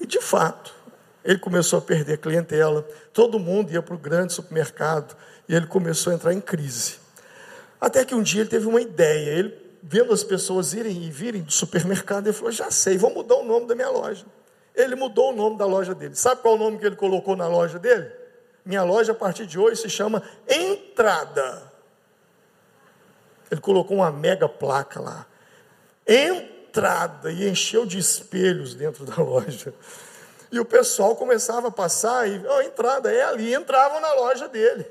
E 0.00 0.06
de 0.06 0.20
fato, 0.20 0.74
ele 1.24 1.38
começou 1.38 1.78
a 1.78 1.82
perder 1.82 2.18
clientela, 2.18 2.82
todo 3.12 3.38
mundo 3.38 3.72
ia 3.72 3.82
para 3.82 3.94
o 3.94 3.98
grande 3.98 4.32
supermercado 4.32 5.16
e 5.48 5.54
ele 5.54 5.66
começou 5.66 6.12
a 6.12 6.16
entrar 6.16 6.32
em 6.32 6.40
crise. 6.40 6.96
Até 7.80 8.04
que 8.04 8.14
um 8.14 8.22
dia 8.22 8.42
ele 8.42 8.50
teve 8.50 8.66
uma 8.66 8.80
ideia, 8.80 9.30
ele 9.38 9.68
vendo 9.82 10.12
as 10.12 10.24
pessoas 10.24 10.72
irem 10.72 11.04
e 11.04 11.10
virem 11.10 11.42
do 11.42 11.52
supermercado, 11.52 12.26
ele 12.26 12.36
falou: 12.36 12.52
Já 12.52 12.70
sei, 12.70 12.98
vou 12.98 13.12
mudar 13.12 13.36
o 13.36 13.44
nome 13.44 13.66
da 13.66 13.74
minha 13.74 13.90
loja. 13.90 14.24
Ele 14.74 14.94
mudou 14.94 15.32
o 15.32 15.36
nome 15.36 15.56
da 15.58 15.66
loja 15.66 15.94
dele. 15.94 16.14
Sabe 16.14 16.40
qual 16.40 16.54
o 16.54 16.58
nome 16.58 16.78
que 16.78 16.86
ele 16.86 16.94
colocou 16.94 17.34
na 17.34 17.48
loja 17.48 17.78
dele? 17.78 18.10
Minha 18.68 18.82
loja 18.82 19.12
a 19.12 19.14
partir 19.14 19.46
de 19.46 19.58
hoje 19.58 19.80
se 19.80 19.88
chama 19.88 20.22
Entrada. 20.46 21.62
Ele 23.50 23.62
colocou 23.62 23.96
uma 23.96 24.12
mega 24.12 24.46
placa 24.46 25.00
lá. 25.00 25.26
Entrada 26.06 27.32
e 27.32 27.48
encheu 27.48 27.86
de 27.86 27.96
espelhos 27.96 28.74
dentro 28.74 29.06
da 29.06 29.16
loja. 29.24 29.72
E 30.52 30.60
o 30.60 30.66
pessoal 30.66 31.16
começava 31.16 31.68
a 31.68 31.70
passar 31.70 32.28
e, 32.28 32.46
oh, 32.46 32.60
entrada, 32.60 33.10
é 33.10 33.24
ali, 33.24 33.54
entravam 33.54 34.02
na 34.02 34.12
loja 34.12 34.46
dele. 34.46 34.86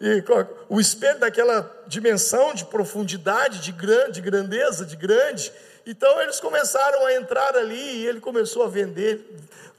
E 0.00 0.22
o 0.68 0.80
espelho 0.80 1.18
daquela 1.18 1.68
dimensão 1.88 2.54
de 2.54 2.64
profundidade, 2.66 3.58
de 3.58 3.72
grande, 3.72 4.12
de 4.12 4.20
grandeza, 4.20 4.86
de 4.86 4.94
grande. 4.94 5.52
Então 5.84 6.22
eles 6.22 6.38
começaram 6.38 7.06
a 7.06 7.14
entrar 7.14 7.56
ali 7.56 8.02
e 8.02 8.06
ele 8.06 8.20
começou 8.20 8.62
a 8.62 8.68
vender 8.68 9.20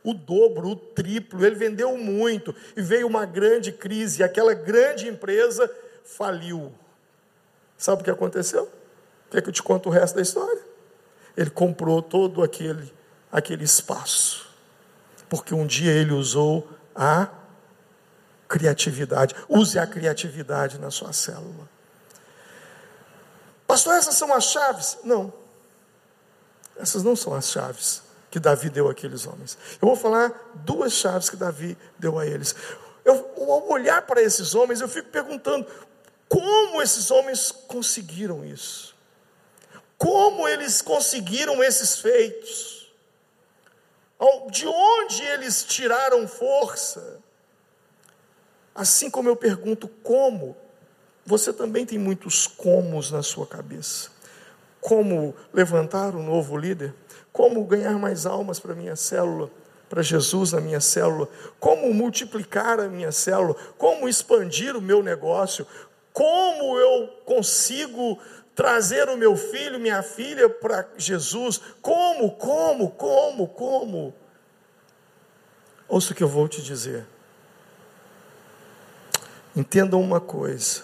o 0.03 0.13
dobro, 0.13 0.69
o 0.69 0.75
triplo, 0.75 1.45
ele 1.45 1.55
vendeu 1.55 1.97
muito 1.97 2.53
e 2.75 2.81
veio 2.81 3.07
uma 3.07 3.25
grande 3.25 3.71
crise, 3.71 4.23
aquela 4.23 4.53
grande 4.53 5.07
empresa 5.07 5.69
faliu. 6.03 6.73
Sabe 7.77 8.01
o 8.01 8.05
que 8.05 8.11
aconteceu? 8.11 8.69
Quer 9.31 9.41
que 9.41 9.49
eu 9.49 9.53
te 9.53 9.63
conte 9.63 9.87
o 9.87 9.91
resto 9.91 10.15
da 10.15 10.21
história? 10.21 10.61
Ele 11.35 11.49
comprou 11.49 12.01
todo 12.01 12.43
aquele, 12.43 12.93
aquele 13.31 13.63
espaço 13.63 14.53
porque 15.33 15.51
um 15.55 15.65
dia 15.65 15.91
ele 15.91 16.13
usou 16.13 16.69
a 16.93 17.27
criatividade. 18.47 19.33
Use 19.49 19.79
a 19.79 19.87
criatividade 19.87 20.77
na 20.77 20.91
sua 20.91 21.11
célula. 21.11 21.67
Pastor, 23.65 23.95
essas 23.95 24.13
são 24.13 24.31
as 24.31 24.43
chaves? 24.43 24.99
Não. 25.03 25.33
Essas 26.77 27.01
não 27.01 27.15
são 27.15 27.33
as 27.33 27.49
chaves 27.49 28.02
que 28.33 28.39
Davi 28.39 28.67
deu 28.67 28.89
àqueles 28.89 29.27
homens. 29.27 29.55
Eu 29.79 29.87
vou 29.87 29.95
falar 29.95 30.33
duas 30.55 30.93
chaves 30.93 31.29
que 31.29 31.35
Davi 31.35 31.77
deu 31.99 32.17
a 32.17 32.25
eles. 32.25 32.55
Eu, 33.05 33.31
ao 33.37 33.69
olhar 33.69 34.01
para 34.07 34.23
esses 34.23 34.55
homens, 34.55 34.81
eu 34.81 34.89
fico 34.89 35.09
perguntando: 35.09 35.67
como 36.27 36.81
esses 36.81 37.11
homens 37.11 37.51
conseguiram 37.51 38.43
isso? 38.43 38.95
Como 39.99 40.47
eles 40.47 40.81
conseguiram 40.81 41.63
esses 41.63 41.99
feitos? 41.99 42.91
De 44.49 44.65
onde 44.65 45.21
eles 45.21 45.63
tiraram 45.63 46.27
força? 46.27 47.19
Assim 48.73 49.11
como 49.11 49.29
eu 49.29 49.35
pergunto 49.35 49.87
como, 49.87 50.57
você 51.23 51.53
também 51.53 51.85
tem 51.85 51.99
muitos 51.99 52.47
comos 52.47 53.11
na 53.11 53.21
sua 53.21 53.45
cabeça. 53.45 54.09
Como 54.83 55.33
levantar 55.53 56.13
um 56.13 56.21
novo 56.21 56.57
líder? 56.57 56.93
Como 57.31 57.63
ganhar 57.63 57.97
mais 57.97 58.25
almas 58.25 58.59
para 58.59 58.75
minha 58.75 58.97
célula? 58.97 59.49
Para 59.87 60.01
Jesus 60.03 60.51
na 60.51 60.59
minha 60.59 60.81
célula? 60.81 61.29
Como 61.57 61.93
multiplicar 61.93 62.81
a 62.81 62.89
minha 62.89 63.09
célula? 63.09 63.55
Como 63.77 64.09
expandir 64.09 64.75
o 64.75 64.81
meu 64.81 65.01
negócio? 65.01 65.65
Como 66.11 66.77
eu 66.77 67.07
consigo 67.23 68.19
trazer 68.53 69.07
o 69.07 69.15
meu 69.15 69.37
filho, 69.37 69.79
minha 69.79 70.03
filha 70.03 70.49
para 70.49 70.85
Jesus. 70.97 71.61
Como, 71.81 72.31
como, 72.31 72.91
como, 72.91 73.47
como? 73.47 74.13
Ouça 75.87 76.11
o 76.11 76.15
que 76.15 76.23
eu 76.23 76.27
vou 76.27 76.49
te 76.49 76.61
dizer. 76.61 77.05
Entendam 79.55 80.01
uma 80.01 80.19
coisa. 80.19 80.83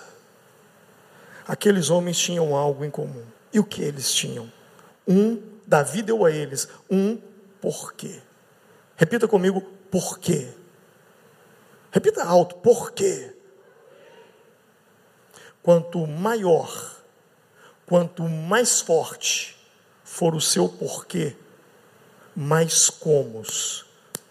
Aqueles 1.45 1.89
homens 1.89 2.17
tinham 2.17 2.55
algo 2.55 2.85
em 2.85 2.89
comum. 2.89 3.25
E 3.51 3.59
o 3.59 3.63
que 3.63 3.81
eles 3.81 4.13
tinham? 4.13 4.51
Um, 5.07 5.41
Davi 5.65 6.01
deu 6.01 6.25
a 6.25 6.31
eles 6.31 6.67
um 6.89 7.19
porquê. 7.61 8.21
Repita 8.95 9.27
comigo, 9.27 9.61
porquê. 9.91 10.49
Repita 11.91 12.23
alto, 12.23 12.55
porquê. 12.57 13.35
Quanto 15.61 16.05
maior 16.05 16.99
Quanto 17.89 18.21
mais 18.21 18.81
forte 18.81 19.57
for 20.03 20.35
o 20.35 20.39
seu 20.39 20.69
porquê, 20.69 21.35
mais 22.35 22.87
comos 22.87 23.83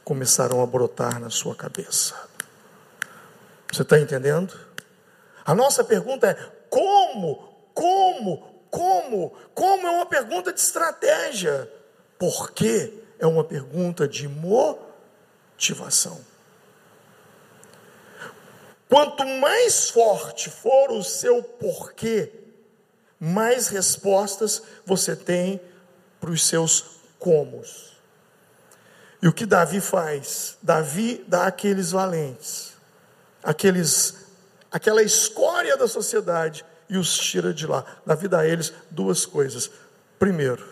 começarão 0.05 0.63
a 0.63 0.67
brotar 0.67 1.19
na 1.19 1.29
sua 1.29 1.57
cabeça. 1.57 2.15
Você 3.73 3.83
está 3.83 3.99
entendendo? 3.99 4.57
A 5.45 5.57
nossa 5.57 5.83
pergunta 5.83 6.29
é: 6.29 6.35
como? 6.71 7.53
Como? 7.75 8.58
Como? 9.09 9.33
Como 9.55 9.87
é 9.87 9.91
uma 9.91 10.07
pergunta 10.07 10.53
de 10.53 10.61
estratégia. 10.61 11.71
Por 12.19 12.51
quê? 12.53 12.93
É 13.19 13.27
uma 13.27 13.43
pergunta 13.43 14.07
de 14.07 14.29
motivação. 14.29 16.21
Quanto 18.89 19.25
mais 19.25 19.91
forte 19.91 20.51
for 20.51 20.91
o 20.93 21.03
seu 21.03 21.43
porquê, 21.43 22.33
mais 23.19 23.69
respostas 23.69 24.63
você 24.85 25.17
tem 25.17 25.61
para 26.21 26.31
os 26.31 26.47
seus 26.47 27.01
comos. 27.19 27.99
E 29.21 29.29
o 29.29 29.33
que 29.33 29.45
Davi 29.45 29.81
faz? 29.81 30.57
Davi 30.63 31.25
dá 31.27 31.47
aqueles 31.47 31.91
valentes, 31.91 32.75
aqueles, 33.43 34.15
aquela 34.71 35.03
escória 35.03 35.77
da 35.77 35.89
sociedade 35.89 36.65
e 36.89 36.97
os 36.97 37.17
tira 37.19 37.53
de 37.53 37.67
lá. 37.67 37.85
Davi 38.05 38.29
dá 38.29 38.41
a 38.41 38.47
eles 38.47 38.73
duas 38.91 39.27
coisas. 39.27 39.71
Primeiro, 40.19 40.67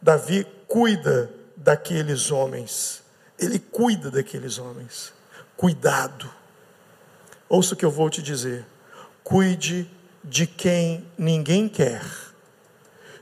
Davi 0.00 0.46
cuida 0.68 1.30
daqueles 1.56 2.30
homens. 2.30 3.02
Ele 3.38 3.58
cuida 3.58 4.10
daqueles 4.10 4.58
homens. 4.58 5.12
Cuidado. 5.56 6.30
Ouça 7.48 7.74
o 7.74 7.76
que 7.76 7.84
eu 7.84 7.90
vou 7.90 8.10
te 8.10 8.22
dizer. 8.22 8.66
Cuide 9.22 9.90
de 10.24 10.46
quem 10.46 11.06
ninguém 11.18 11.68
quer, 11.68 12.02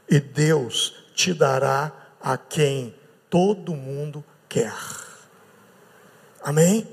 e 0.08 0.20
Deus 0.20 0.94
te 1.14 1.34
dará 1.34 1.92
a 2.20 2.38
quem 2.38 2.94
todo 3.28 3.74
mundo 3.74 4.24
quer. 4.48 4.72
Amém? 6.42 6.86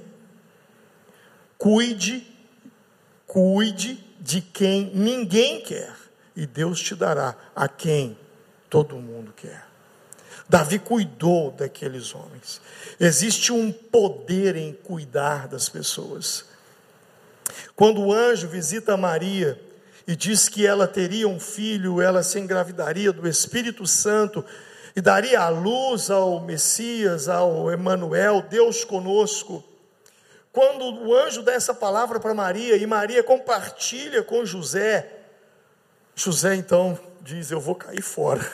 Cuide, 1.57 2.25
cuide 3.27 4.03
de 4.19 4.41
quem 4.41 4.91
ninguém 4.93 5.61
quer, 5.61 5.95
e 6.35 6.45
Deus 6.45 6.81
te 6.81 6.95
dará 6.95 7.35
a 7.55 7.67
quem 7.67 8.17
todo 8.69 8.95
mundo 8.97 9.33
quer. 9.35 9.67
Davi 10.47 10.79
cuidou 10.79 11.51
daqueles 11.51 12.13
homens. 12.15 12.59
Existe 12.99 13.53
um 13.53 13.71
poder 13.71 14.55
em 14.55 14.73
cuidar 14.73 15.47
das 15.47 15.69
pessoas. 15.69 16.45
Quando 17.75 18.01
o 18.01 18.11
anjo 18.11 18.47
visita 18.47 18.97
Maria 18.97 19.61
e 20.07 20.15
diz 20.15 20.49
que 20.49 20.65
ela 20.65 20.87
teria 20.87 21.27
um 21.27 21.39
filho, 21.39 22.01
ela 22.01 22.23
se 22.23 22.39
engravidaria 22.39 23.13
do 23.13 23.27
Espírito 23.27 23.85
Santo 23.85 24.43
e 24.95 25.01
daria 25.01 25.39
a 25.39 25.49
luz 25.49 26.09
ao 26.09 26.41
Messias, 26.41 27.29
ao 27.29 27.71
Emanuel, 27.71 28.41
Deus 28.41 28.83
conosco. 28.83 29.63
Quando 30.51 30.83
o 30.83 31.15
anjo 31.15 31.43
dá 31.43 31.53
essa 31.53 31.73
palavra 31.73 32.19
para 32.19 32.33
Maria 32.33 32.75
e 32.75 32.85
Maria 32.85 33.23
compartilha 33.23 34.23
com 34.23 34.43
José, 34.45 35.19
José 36.15 36.55
então 36.55 36.99
diz: 37.21 37.51
Eu 37.51 37.59
vou 37.59 37.75
cair 37.75 38.01
fora. 38.01 38.45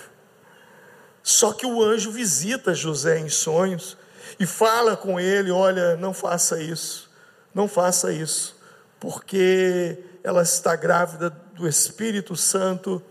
Só 1.24 1.54
que 1.54 1.66
o 1.66 1.82
anjo 1.82 2.12
visita 2.12 2.76
José 2.76 3.18
em 3.20 3.30
sonhos 3.30 3.98
e 4.40 4.46
fala 4.46 4.96
com 4.98 5.20
ele: 5.20 5.52
Olha, 5.52 5.96
não 5.96 6.14
faça 6.14 6.62
isso, 6.62 7.10
não 7.54 7.68
faça 7.68 8.12
isso, 8.12 8.60
porque 9.00 9.98
ela 10.24 10.44
está 10.44 10.76
grávida 10.76 11.30
do 11.54 11.68
Espírito 11.68 12.36
Santo. 12.36 13.02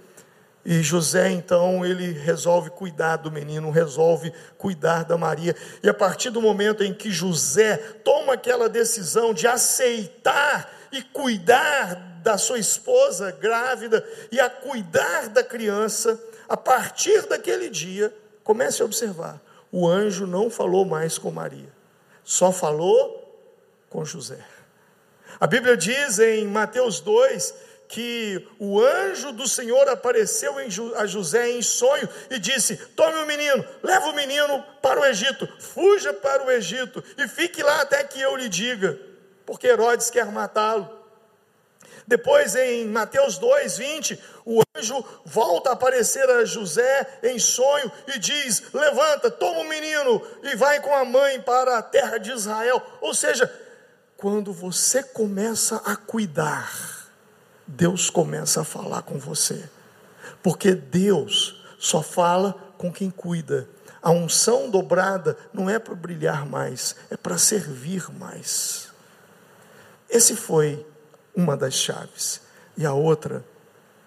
E 0.64 0.82
José, 0.82 1.30
então, 1.30 1.84
ele 1.84 2.12
resolve 2.12 2.70
cuidar 2.70 3.16
do 3.16 3.30
menino, 3.30 3.70
resolve 3.70 4.32
cuidar 4.56 5.04
da 5.04 5.18
Maria. 5.18 5.54
E 5.82 5.88
a 5.88 5.94
partir 5.94 6.30
do 6.30 6.40
momento 6.40 6.82
em 6.82 6.94
que 6.94 7.10
José 7.10 7.76
toma 8.02 8.32
aquela 8.32 8.66
decisão 8.66 9.34
de 9.34 9.46
aceitar 9.46 10.72
e 10.90 11.02
cuidar 11.02 12.20
da 12.22 12.38
sua 12.38 12.58
esposa 12.58 13.30
grávida 13.30 14.02
e 14.32 14.40
a 14.40 14.48
cuidar 14.48 15.28
da 15.28 15.44
criança, 15.44 16.18
a 16.48 16.56
partir 16.56 17.26
daquele 17.26 17.68
dia, 17.68 18.14
comece 18.42 18.80
a 18.80 18.86
observar: 18.86 19.38
o 19.70 19.86
anjo 19.86 20.26
não 20.26 20.48
falou 20.48 20.86
mais 20.86 21.18
com 21.18 21.30
Maria, 21.30 21.72
só 22.24 22.50
falou 22.50 23.20
com 23.90 24.02
José. 24.02 24.38
A 25.38 25.46
Bíblia 25.46 25.76
diz 25.76 26.18
em 26.18 26.46
Mateus 26.46 27.00
2 27.00 27.54
que 27.89 28.47
o 28.59 28.80
anjo 28.80 29.32
do 29.32 29.47
Senhor 29.47 29.89
apareceu 29.89 30.57
a 30.97 31.07
José 31.07 31.51
em 31.51 31.62
sonho 31.62 32.09
e 32.30 32.39
disse: 32.39 32.76
Tome 32.76 33.18
o 33.18 33.26
menino, 33.26 33.64
leva 33.82 34.07
o 34.07 34.14
menino 34.14 34.64
para 34.82 35.01
o 35.01 35.05
Egito, 35.05 35.49
fuja 35.61 36.12
para 36.12 36.45
o 36.45 36.51
Egito 36.51 37.03
e 37.16 37.28
fique 37.28 37.62
lá 37.62 37.82
até 37.82 38.03
que 38.05 38.20
eu 38.20 38.37
lhe 38.37 38.49
diga, 38.49 38.99
porque 39.47 39.66
Herodes 39.66 40.11
quer 40.11 40.26
matá-lo. 40.26 41.05
Depois, 42.07 42.55
em 42.55 42.87
Mateus 42.87 43.39
2, 43.39 43.78
20, 43.78 44.22
o 44.45 44.61
anjo 44.76 45.03
volta 45.24 45.70
a 45.70 45.72
aparecer 45.72 46.28
a 46.28 46.45
José 46.45 47.20
em 47.22 47.39
sonho 47.39 47.91
e 48.14 48.18
diz: 48.18 48.62
Levanta, 48.74 49.30
toma 49.30 49.61
o 49.61 49.68
menino 49.68 50.20
e 50.43 50.55
vai 50.57 50.80
com 50.80 50.95
a 50.95 51.05
mãe 51.05 51.41
para 51.41 51.78
a 51.78 51.82
terra 51.82 52.18
de 52.18 52.30
Israel. 52.30 52.82
Ou 53.01 53.14
seja, 53.14 53.51
quando 54.16 54.53
você 54.53 55.03
começa 55.03 55.76
a 55.85 55.97
cuidar, 55.97 56.93
Deus 57.66 58.10
começa 58.10 58.60
a 58.60 58.64
falar 58.64 59.02
com 59.02 59.18
você, 59.18 59.68
porque 60.42 60.74
Deus 60.74 61.62
só 61.78 62.02
fala 62.02 62.52
com 62.76 62.92
quem 62.92 63.10
cuida. 63.10 63.68
A 64.02 64.10
unção 64.10 64.68
dobrada 64.70 65.36
não 65.52 65.68
é 65.68 65.78
para 65.78 65.94
brilhar 65.94 66.46
mais, 66.46 66.94
é 67.10 67.16
para 67.16 67.38
servir 67.38 68.10
mais. 68.12 68.88
Esse 70.10 70.36
foi 70.36 70.86
uma 71.34 71.56
das 71.56 71.74
chaves. 71.74 72.42
E 72.76 72.84
a 72.84 72.92
outra, 72.92 73.44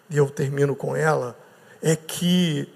e 0.09 0.17
eu 0.17 0.29
termino 0.29 0.75
com 0.75 0.95
ela, 0.95 1.37
é 1.81 1.95
que 1.95 2.71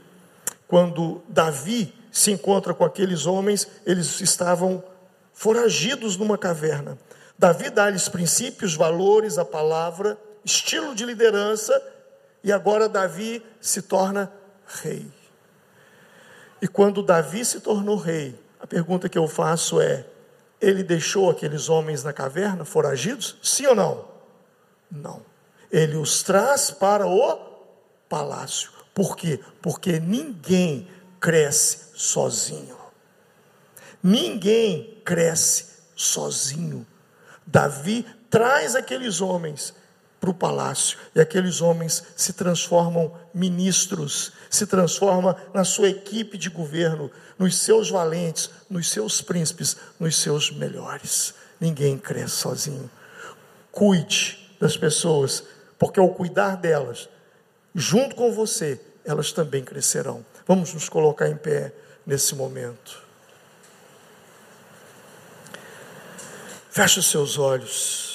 quando 0.68 1.22
Davi 1.28 1.94
se 2.12 2.32
encontra 2.32 2.74
com 2.74 2.84
aqueles 2.84 3.26
homens, 3.26 3.68
eles 3.86 4.20
estavam 4.22 4.84
foragidos 5.34 6.18
numa 6.18 6.38
caverna. 6.38 6.98
Davi 7.38 7.70
dá-lhes 7.70 8.10
princípios, 8.10 8.76
valores, 8.76 9.38
a 9.38 9.46
palavra, 9.46 10.18
estilo 10.44 10.96
de 10.96 11.06
liderança, 11.06 11.80
e 12.44 12.52
agora 12.52 12.90
Davi 12.90 13.44
se 13.60 13.82
torna 13.82 14.32
rei. 14.66 15.12
E 16.62 16.68
quando 16.68 17.04
Davi 17.04 17.44
se 17.44 17.60
tornou 17.60 17.96
rei, 17.96 18.38
a 18.60 18.68
pergunta 18.68 19.10
que 19.10 19.18
eu 19.18 19.28
faço 19.28 19.82
é: 19.82 20.06
ele 20.60 20.84
deixou 20.84 21.30
aqueles 21.30 21.70
homens 21.70 22.04
na 22.04 22.14
caverna 22.14 22.64
foragidos? 22.64 23.38
Sim 23.42 23.68
ou 23.68 23.76
não? 23.76 24.06
Não. 24.92 25.22
Ele 25.72 25.96
os 25.96 26.22
traz 26.22 26.70
para 26.70 27.08
o 27.08 27.40
palácio. 28.08 28.72
Por 28.94 29.16
quê? 29.16 29.40
Porque 29.62 30.00
ninguém 30.00 30.88
cresce 31.20 31.92
sozinho. 31.96 32.78
Ninguém 34.04 35.02
cresce 35.06 35.78
sozinho. 35.96 36.86
Davi 37.46 38.06
traz 38.30 38.76
aqueles 38.76 39.22
homens 39.22 39.74
para 40.22 40.30
o 40.30 40.34
palácio 40.36 41.00
e 41.16 41.20
aqueles 41.20 41.62
homens 41.62 42.04
se 42.16 42.32
transformam 42.34 43.12
ministros, 43.34 44.32
se 44.52 44.68
transforma 44.68 45.36
na 45.52 45.64
sua 45.64 45.90
equipe 45.90 46.38
de 46.38 46.48
governo, 46.48 47.10
nos 47.40 47.58
seus 47.58 47.90
valentes, 47.90 48.52
nos 48.70 48.88
seus 48.92 49.20
príncipes, 49.20 49.76
nos 50.00 50.16
seus 50.16 50.52
melhores. 50.52 51.34
Ninguém 51.60 51.98
cresce 51.98 52.36
sozinho. 52.36 52.90
Cuide 53.72 54.56
das 54.60 54.78
pessoas, 54.78 55.44
porque 55.80 56.00
ao 56.00 56.10
cuidar 56.10 56.56
delas, 56.56 57.10
junto 57.74 58.16
com 58.16 58.32
você, 58.32 58.80
elas 59.04 59.32
também 59.32 59.64
crescerão. 59.64 60.24
Vamos 60.48 60.72
nos 60.72 60.88
colocar 60.88 61.28
em 61.28 61.36
pé 61.36 61.74
nesse 62.06 62.36
momento. 62.36 63.02
Feche 66.70 67.00
os 67.00 67.10
seus 67.10 67.40
olhos. 67.40 68.11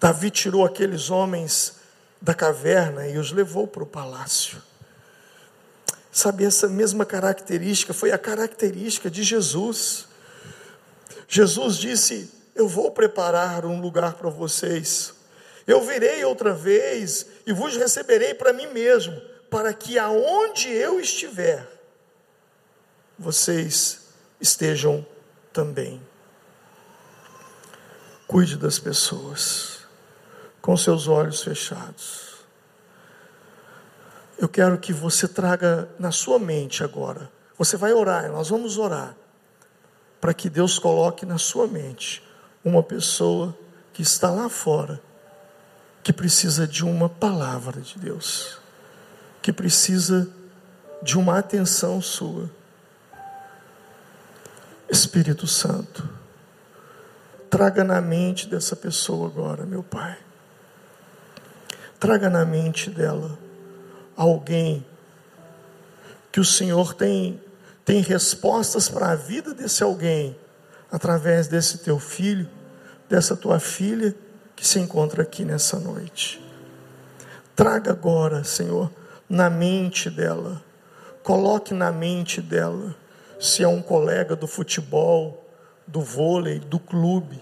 Davi 0.00 0.30
tirou 0.30 0.64
aqueles 0.64 1.10
homens 1.10 1.74
da 2.20 2.34
caverna 2.34 3.06
e 3.06 3.18
os 3.18 3.30
levou 3.30 3.68
para 3.68 3.82
o 3.82 3.86
palácio. 3.86 4.60
Sabe, 6.10 6.44
essa 6.44 6.66
mesma 6.66 7.04
característica 7.04 7.94
foi 7.94 8.10
a 8.10 8.18
característica 8.18 9.08
de 9.08 9.22
Jesus. 9.22 10.08
Jesus 11.28 11.76
disse: 11.76 12.40
eu 12.54 12.66
vou 12.66 12.90
preparar 12.90 13.64
um 13.64 13.80
lugar 13.80 14.14
para 14.14 14.28
vocês. 14.28 15.14
Eu 15.66 15.82
virei 15.82 16.24
outra 16.24 16.52
vez 16.52 17.26
e 17.46 17.52
vos 17.52 17.76
receberei 17.76 18.34
para 18.34 18.52
mim 18.52 18.66
mesmo, 18.68 19.20
para 19.48 19.72
que 19.72 19.98
aonde 19.98 20.68
eu 20.68 20.98
estiver, 20.98 21.66
vocês 23.18 24.00
estejam 24.40 25.06
também. 25.52 26.02
Cuide 28.26 28.56
das 28.56 28.78
pessoas, 28.78 29.69
com 30.60 30.76
seus 30.76 31.08
olhos 31.08 31.42
fechados. 31.42 32.30
Eu 34.38 34.48
quero 34.48 34.78
que 34.78 34.92
você 34.92 35.28
traga 35.28 35.88
na 35.98 36.10
sua 36.10 36.38
mente 36.38 36.82
agora. 36.82 37.30
Você 37.58 37.76
vai 37.76 37.92
orar, 37.92 38.30
nós 38.32 38.48
vamos 38.48 38.78
orar, 38.78 39.14
para 40.18 40.32
que 40.32 40.48
Deus 40.48 40.78
coloque 40.78 41.26
na 41.26 41.36
sua 41.36 41.66
mente 41.66 42.22
uma 42.64 42.82
pessoa 42.82 43.56
que 43.92 44.00
está 44.00 44.30
lá 44.30 44.48
fora, 44.48 45.00
que 46.02 46.12
precisa 46.12 46.66
de 46.66 46.84
uma 46.84 47.08
palavra 47.08 47.82
de 47.82 47.98
Deus, 47.98 48.58
que 49.42 49.52
precisa 49.52 50.26
de 51.02 51.18
uma 51.18 51.38
atenção 51.38 52.00
sua. 52.00 52.50
Espírito 54.88 55.46
Santo, 55.46 56.08
traga 57.50 57.84
na 57.84 58.00
mente 58.00 58.48
dessa 58.48 58.74
pessoa 58.74 59.28
agora, 59.28 59.66
meu 59.66 59.82
Pai. 59.82 60.16
Traga 62.00 62.30
na 62.30 62.46
mente 62.46 62.88
dela 62.88 63.38
alguém 64.16 64.84
que 66.32 66.40
o 66.40 66.44
Senhor 66.44 66.94
tem 66.94 67.38
tem 67.84 68.00
respostas 68.00 68.88
para 68.88 69.10
a 69.10 69.14
vida 69.14 69.52
desse 69.52 69.82
alguém 69.82 70.36
através 70.90 71.46
desse 71.48 71.78
teu 71.78 71.98
filho, 71.98 72.48
dessa 73.08 73.36
tua 73.36 73.58
filha 73.60 74.14
que 74.56 74.66
se 74.66 74.78
encontra 74.78 75.22
aqui 75.22 75.44
nessa 75.44 75.78
noite. 75.78 76.40
Traga 77.54 77.90
agora, 77.90 78.44
Senhor, 78.44 78.90
na 79.28 79.50
mente 79.50 80.08
dela, 80.08 80.62
coloque 81.22 81.74
na 81.74 81.92
mente 81.92 82.40
dela, 82.40 82.94
se 83.38 83.62
é 83.62 83.68
um 83.68 83.82
colega 83.82 84.34
do 84.34 84.46
futebol, 84.46 85.44
do 85.86 86.00
vôlei, 86.00 86.60
do 86.60 86.78
clube, 86.78 87.40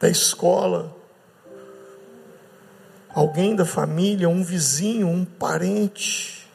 da 0.00 0.08
escola, 0.08 0.96
alguém 3.14 3.56
da 3.56 3.64
família, 3.64 4.28
um 4.28 4.42
vizinho, 4.42 5.08
um 5.08 5.24
parente, 5.24 6.48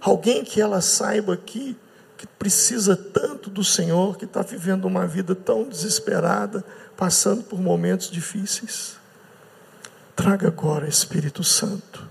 alguém 0.00 0.44
que 0.44 0.60
ela 0.60 0.80
saiba 0.80 1.36
que 1.36 1.76
que 2.16 2.26
precisa 2.26 2.96
tanto 2.96 3.50
do 3.50 3.62
Senhor, 3.62 4.16
que 4.16 4.24
está 4.24 4.40
vivendo 4.42 4.86
uma 4.86 5.06
vida 5.06 5.34
tão 5.34 5.68
desesperada, 5.68 6.64
passando 6.96 7.42
por 7.42 7.60
momentos 7.60 8.10
difíceis. 8.10 8.96
Traga 10.14 10.48
agora, 10.48 10.88
Espírito 10.88 11.44
Santo. 11.44 12.08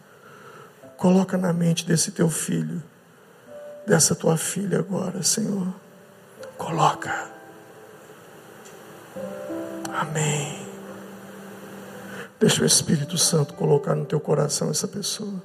Coloca 0.95 1.37
na 1.37 1.51
mente 1.51 1.85
desse 1.85 2.11
teu 2.11 2.29
filho, 2.29 2.81
dessa 3.87 4.13
tua 4.13 4.37
filha 4.37 4.79
agora, 4.79 5.23
Senhor. 5.23 5.73
Coloca. 6.57 7.31
Amém. 9.91 10.64
Deixa 12.39 12.63
o 12.63 12.65
Espírito 12.65 13.17
Santo 13.17 13.53
colocar 13.53 13.95
no 13.95 14.05
teu 14.05 14.19
coração 14.19 14.69
essa 14.69 14.87
pessoa. 14.87 15.41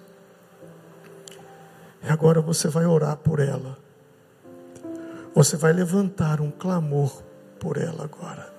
E 2.02 2.08
agora 2.08 2.40
você 2.40 2.66
vai 2.68 2.84
orar 2.84 3.16
por 3.16 3.38
ela. 3.38 3.78
Você 5.34 5.56
vai 5.56 5.72
levantar 5.72 6.40
um 6.40 6.50
clamor 6.50 7.22
por 7.60 7.76
ela 7.76 8.04
agora. 8.04 8.52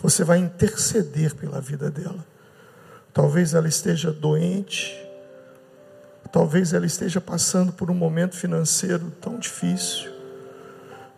Você 0.00 0.24
vai 0.24 0.38
interceder 0.38 1.34
pela 1.34 1.60
vida 1.60 1.90
dela. 1.90 2.24
Talvez 3.12 3.54
ela 3.54 3.68
esteja 3.68 4.12
doente, 4.12 4.94
talvez 6.32 6.72
ela 6.72 6.84
esteja 6.84 7.20
passando 7.20 7.72
por 7.72 7.90
um 7.90 7.94
momento 7.94 8.36
financeiro 8.36 9.10
tão 9.22 9.38
difícil, 9.38 10.12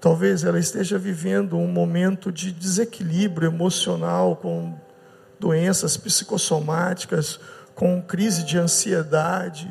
talvez 0.00 0.44
ela 0.44 0.60
esteja 0.60 0.96
vivendo 0.96 1.56
um 1.56 1.66
momento 1.66 2.30
de 2.30 2.52
desequilíbrio 2.52 3.48
emocional 3.48 4.36
com 4.36 4.78
doenças 5.38 5.96
psicossomáticas, 5.96 7.38
com 7.74 8.02
crise 8.02 8.42
de 8.42 8.58
ansiedade, 8.58 9.70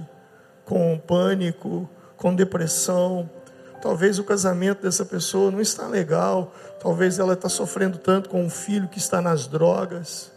com 0.65 0.97
pânico, 0.97 1.89
com 2.15 2.34
depressão. 2.34 3.30
Talvez 3.82 4.18
o 4.18 4.24
casamento 4.24 4.82
dessa 4.82 5.05
pessoa 5.05 5.51
não 5.51 5.61
está 5.61 5.88
legal, 5.88 6.53
talvez 6.80 7.20
ela 7.20 7.34
está 7.34 7.49
sofrendo 7.49 7.97
tanto 7.97 8.30
com 8.30 8.43
um 8.43 8.49
filho 8.49 8.88
que 8.88 8.97
está 8.97 9.22
nas 9.22 9.47
drogas. 9.47 10.32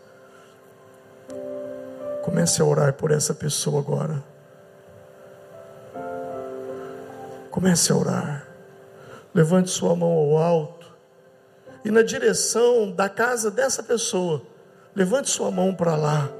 Comece 2.23 2.61
a 2.61 2.65
orar 2.65 2.93
por 2.95 3.11
essa 3.11 3.33
pessoa 3.33 3.81
agora. 3.81 4.23
Comece 7.51 7.93
a 7.93 7.97
orar. 7.97 8.47
Levante 9.35 9.71
sua 9.71 9.97
mão 9.97 10.11
ao 10.11 10.37
alto 10.37 10.81
e 11.85 11.91
na 11.91 12.03
direção 12.03 12.91
da 12.91 13.09
casa 13.09 13.51
dessa 13.51 13.83
pessoa. 13.83 14.43
Levante 14.95 15.31
sua 15.31 15.51
mão 15.51 15.75
para 15.75 15.97
lá. 15.97 16.31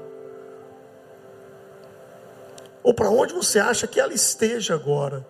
Ou 2.83 2.93
para 2.93 3.09
onde 3.09 3.33
você 3.33 3.59
acha 3.59 3.87
que 3.87 3.99
ela 3.99 4.13
esteja 4.13 4.73
agora. 4.73 5.25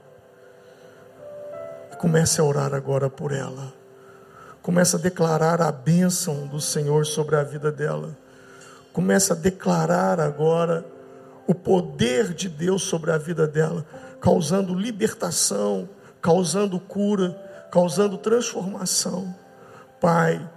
Comece 2.00 2.42
a 2.42 2.44
orar 2.44 2.74
agora 2.74 3.10
por 3.10 3.32
ela. 3.32 3.74
Comece 4.62 4.96
a 4.96 5.00
declarar 5.00 5.62
a 5.62 5.72
bênção 5.72 6.48
do 6.48 6.60
Senhor 6.60 7.06
sobre 7.06 7.36
a 7.36 7.44
vida 7.44 7.72
dela. 7.72 8.18
Comece 8.94 9.32
a 9.32 9.36
declarar 9.36 10.20
agora 10.20 10.86
o 11.48 11.54
poder 11.54 12.34
de 12.34 12.48
Deus 12.48 12.84
sobre 12.84 13.12
a 13.12 13.18
vida 13.18 13.48
dela, 13.48 13.86
causando 14.20 14.74
libertação, 14.74 15.90
causando 16.22 16.80
cura, 16.80 17.32
causando 17.72 18.18
transformação. 18.18 19.34
Pai, 20.00 20.48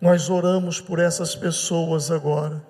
nós 0.00 0.30
oramos 0.30 0.80
por 0.80 0.98
essas 0.98 1.34
pessoas 1.34 2.10
agora, 2.10 2.62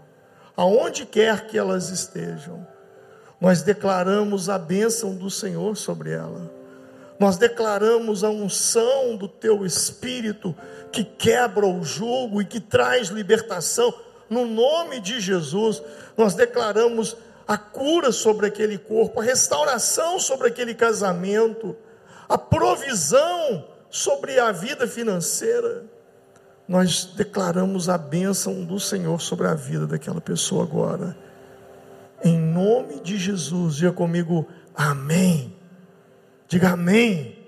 aonde 0.57 1.05
quer 1.05 1.47
que 1.47 1.59
elas 1.59 1.91
estejam, 1.91 2.67
nós 3.41 3.63
declaramos 3.63 4.49
a 4.49 4.59
bênção 4.59 5.15
do 5.15 5.31
Senhor 5.31 5.77
sobre 5.77 6.11
ela 6.11 6.59
nós 7.19 7.37
declaramos 7.37 8.23
a 8.23 8.31
unção 8.31 9.17
do 9.17 9.27
teu 9.27 9.67
espírito 9.67 10.55
que 10.93 11.03
quebra 11.03 11.67
o 11.67 11.83
jugo 11.83 12.41
e 12.41 12.45
que 12.45 12.61
traz 12.61 13.09
libertação. 13.09 13.93
No 14.31 14.47
nome 14.47 15.01
de 15.01 15.21
Jesus, 15.21 15.83
nós 16.17 16.35
declaramos 16.35 17.17
a 17.47 17.59
cura 17.59 18.13
sobre 18.13 18.47
aquele 18.47 18.79
corpo, 18.79 19.21
a 19.21 19.25
restauração 19.25 20.21
sobre 20.21 20.49
aquele 20.49 20.75
casamento, 20.75 21.75
a 22.29 22.39
provisão 22.39 23.67
sobre 23.91 24.39
a 24.39 24.53
vida 24.53 24.87
financeira. 24.87 25.85
Nós 26.69 27.07
declaramos 27.17 27.89
a 27.89 27.97
bênção 27.97 28.63
do 28.63 28.79
Senhor 28.79 29.21
sobre 29.23 29.47
a 29.47 29.55
vida 29.55 29.87
daquela 29.87 30.21
pessoa 30.21 30.65
agora. 30.65 31.17
Em 32.23 32.39
nome 32.39 33.01
de 33.01 33.17
Jesus, 33.17 33.77
diga 33.77 33.93
comigo, 33.93 34.47
amém. 34.75 35.57
Diga 36.47 36.71
amém. 36.71 37.39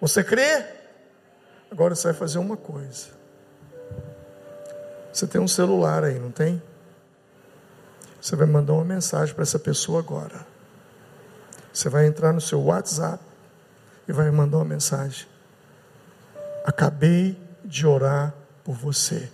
Você 0.00 0.24
crê? 0.24 0.64
Agora 1.70 1.94
você 1.94 2.08
vai 2.08 2.16
fazer 2.16 2.38
uma 2.38 2.56
coisa. 2.56 3.08
Você 5.12 5.26
tem 5.26 5.40
um 5.40 5.48
celular 5.48 6.04
aí, 6.04 6.18
não 6.18 6.30
tem? 6.30 6.62
Você 8.20 8.34
vai 8.34 8.46
mandar 8.46 8.72
uma 8.72 8.84
mensagem 8.84 9.34
para 9.34 9.42
essa 9.42 9.58
pessoa 9.58 9.98
agora. 9.98 10.46
Você 11.72 11.88
vai 11.88 12.06
entrar 12.06 12.32
no 12.32 12.40
seu 12.40 12.62
WhatsApp 12.62 13.22
e 14.08 14.12
vai 14.12 14.30
mandar 14.30 14.56
uma 14.56 14.64
mensagem. 14.64 15.26
Acabei 16.64 17.38
de 17.64 17.86
orar 17.86 18.34
por 18.68 18.76
você. 18.76 19.30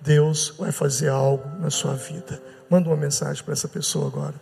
Deus 0.00 0.54
vai 0.58 0.72
fazer 0.72 1.10
algo 1.10 1.46
na 1.60 1.68
sua 1.68 1.92
vida. 1.92 2.40
Manda 2.70 2.88
uma 2.88 2.96
mensagem 2.96 3.44
para 3.44 3.52
essa 3.52 3.68
pessoa 3.68 4.06
agora. 4.06 4.34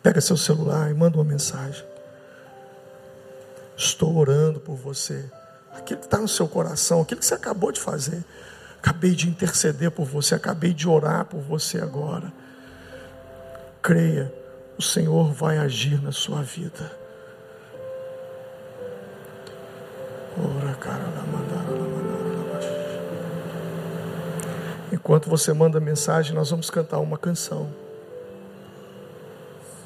Pega 0.00 0.20
seu 0.20 0.36
celular 0.36 0.88
e 0.92 0.94
manda 0.94 1.18
uma 1.18 1.24
mensagem. 1.24 1.84
Estou 3.76 4.16
orando 4.16 4.60
por 4.60 4.76
você. 4.76 5.28
Aquilo 5.74 5.98
que 5.98 6.06
está 6.06 6.18
no 6.18 6.28
seu 6.28 6.46
coração, 6.46 7.00
aquilo 7.00 7.18
que 7.18 7.26
você 7.26 7.34
acabou 7.34 7.72
de 7.72 7.80
fazer. 7.80 8.24
Acabei 8.78 9.16
de 9.16 9.28
interceder 9.28 9.90
por 9.90 10.06
você, 10.06 10.36
acabei 10.36 10.72
de 10.72 10.88
orar 10.88 11.24
por 11.24 11.40
você 11.40 11.80
agora. 11.80 12.32
Creia, 13.82 14.32
o 14.78 14.82
Senhor 14.82 15.32
vai 15.32 15.58
agir 15.58 16.00
na 16.00 16.12
sua 16.12 16.42
vida. 16.42 16.92
Ora, 20.38 20.74
cara, 20.76 21.19
Enquanto 24.92 25.30
você 25.30 25.52
manda 25.52 25.78
mensagem, 25.78 26.34
nós 26.34 26.50
vamos 26.50 26.68
cantar 26.68 26.98
uma 26.98 27.16
canção. 27.16 27.68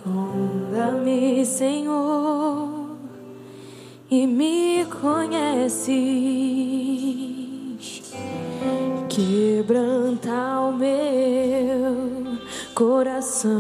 Sonda-me, 0.03 1.45
Senhor, 1.45 2.97
e 4.11 4.27
me 4.27 4.87
conheces. 4.87 5.95
Quebranta 9.09 10.61
o 10.61 10.73
meu 10.73 12.39
coração. 12.75 13.53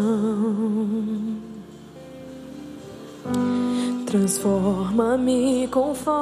Transforma-me 4.07 5.69
conforme 5.69 6.15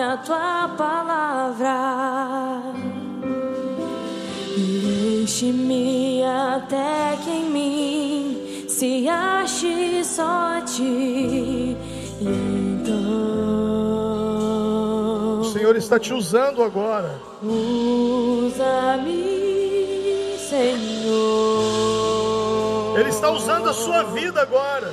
a 0.00 0.16
tua 0.18 0.68
palavra. 0.76 2.47
Enche-me 5.28 6.24
até 6.24 7.18
que 7.22 7.28
em 7.30 7.50
mim 7.50 8.64
se 8.66 9.06
ache 9.06 10.02
só 10.02 10.58
ti. 10.62 11.76
Então, 12.18 12.96
o 15.40 15.44
Senhor 15.52 15.76
está 15.76 15.98
te 15.98 16.14
usando 16.14 16.62
agora. 16.62 17.20
Usa-me, 17.42 18.38
Senhor. 20.48 20.88
Ele 22.98 23.10
está 23.10 23.30
usando 23.30 23.68
a 23.68 23.74
sua 23.74 24.04
vida 24.04 24.40
agora. 24.40 24.90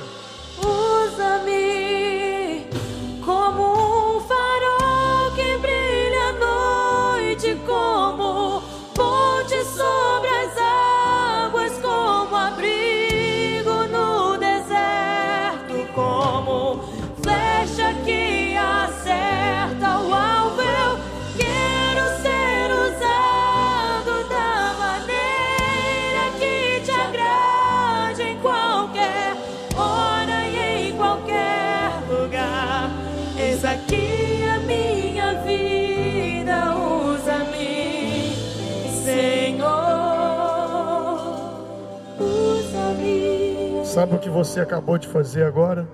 Sabe 43.96 44.14
o 44.14 44.18
que 44.18 44.28
você 44.28 44.60
acabou 44.60 44.98
de 44.98 45.08
fazer 45.08 45.44
agora? 45.44 45.88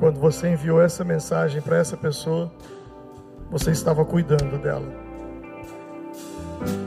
Quando 0.00 0.18
você 0.18 0.48
enviou 0.48 0.80
essa 0.80 1.04
mensagem 1.04 1.60
para 1.60 1.76
essa 1.76 1.98
pessoa, 1.98 2.50
você 3.50 3.72
estava 3.72 4.06
cuidando 4.06 4.56
dela. 4.56 4.90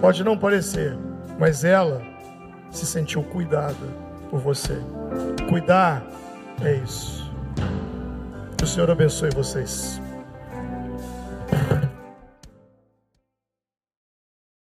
Pode 0.01 0.23
não 0.23 0.35
parecer, 0.35 0.97
mas 1.37 1.63
ela 1.63 2.01
se 2.71 2.87
sentiu 2.87 3.21
cuidada 3.21 3.75
por 4.31 4.39
você. 4.39 4.81
Cuidar 5.47 6.03
é 6.65 6.73
isso. 6.77 7.31
Que 8.57 8.63
o 8.63 8.67
Senhor 8.67 8.89
abençoe 8.89 9.29
vocês. 9.35 10.01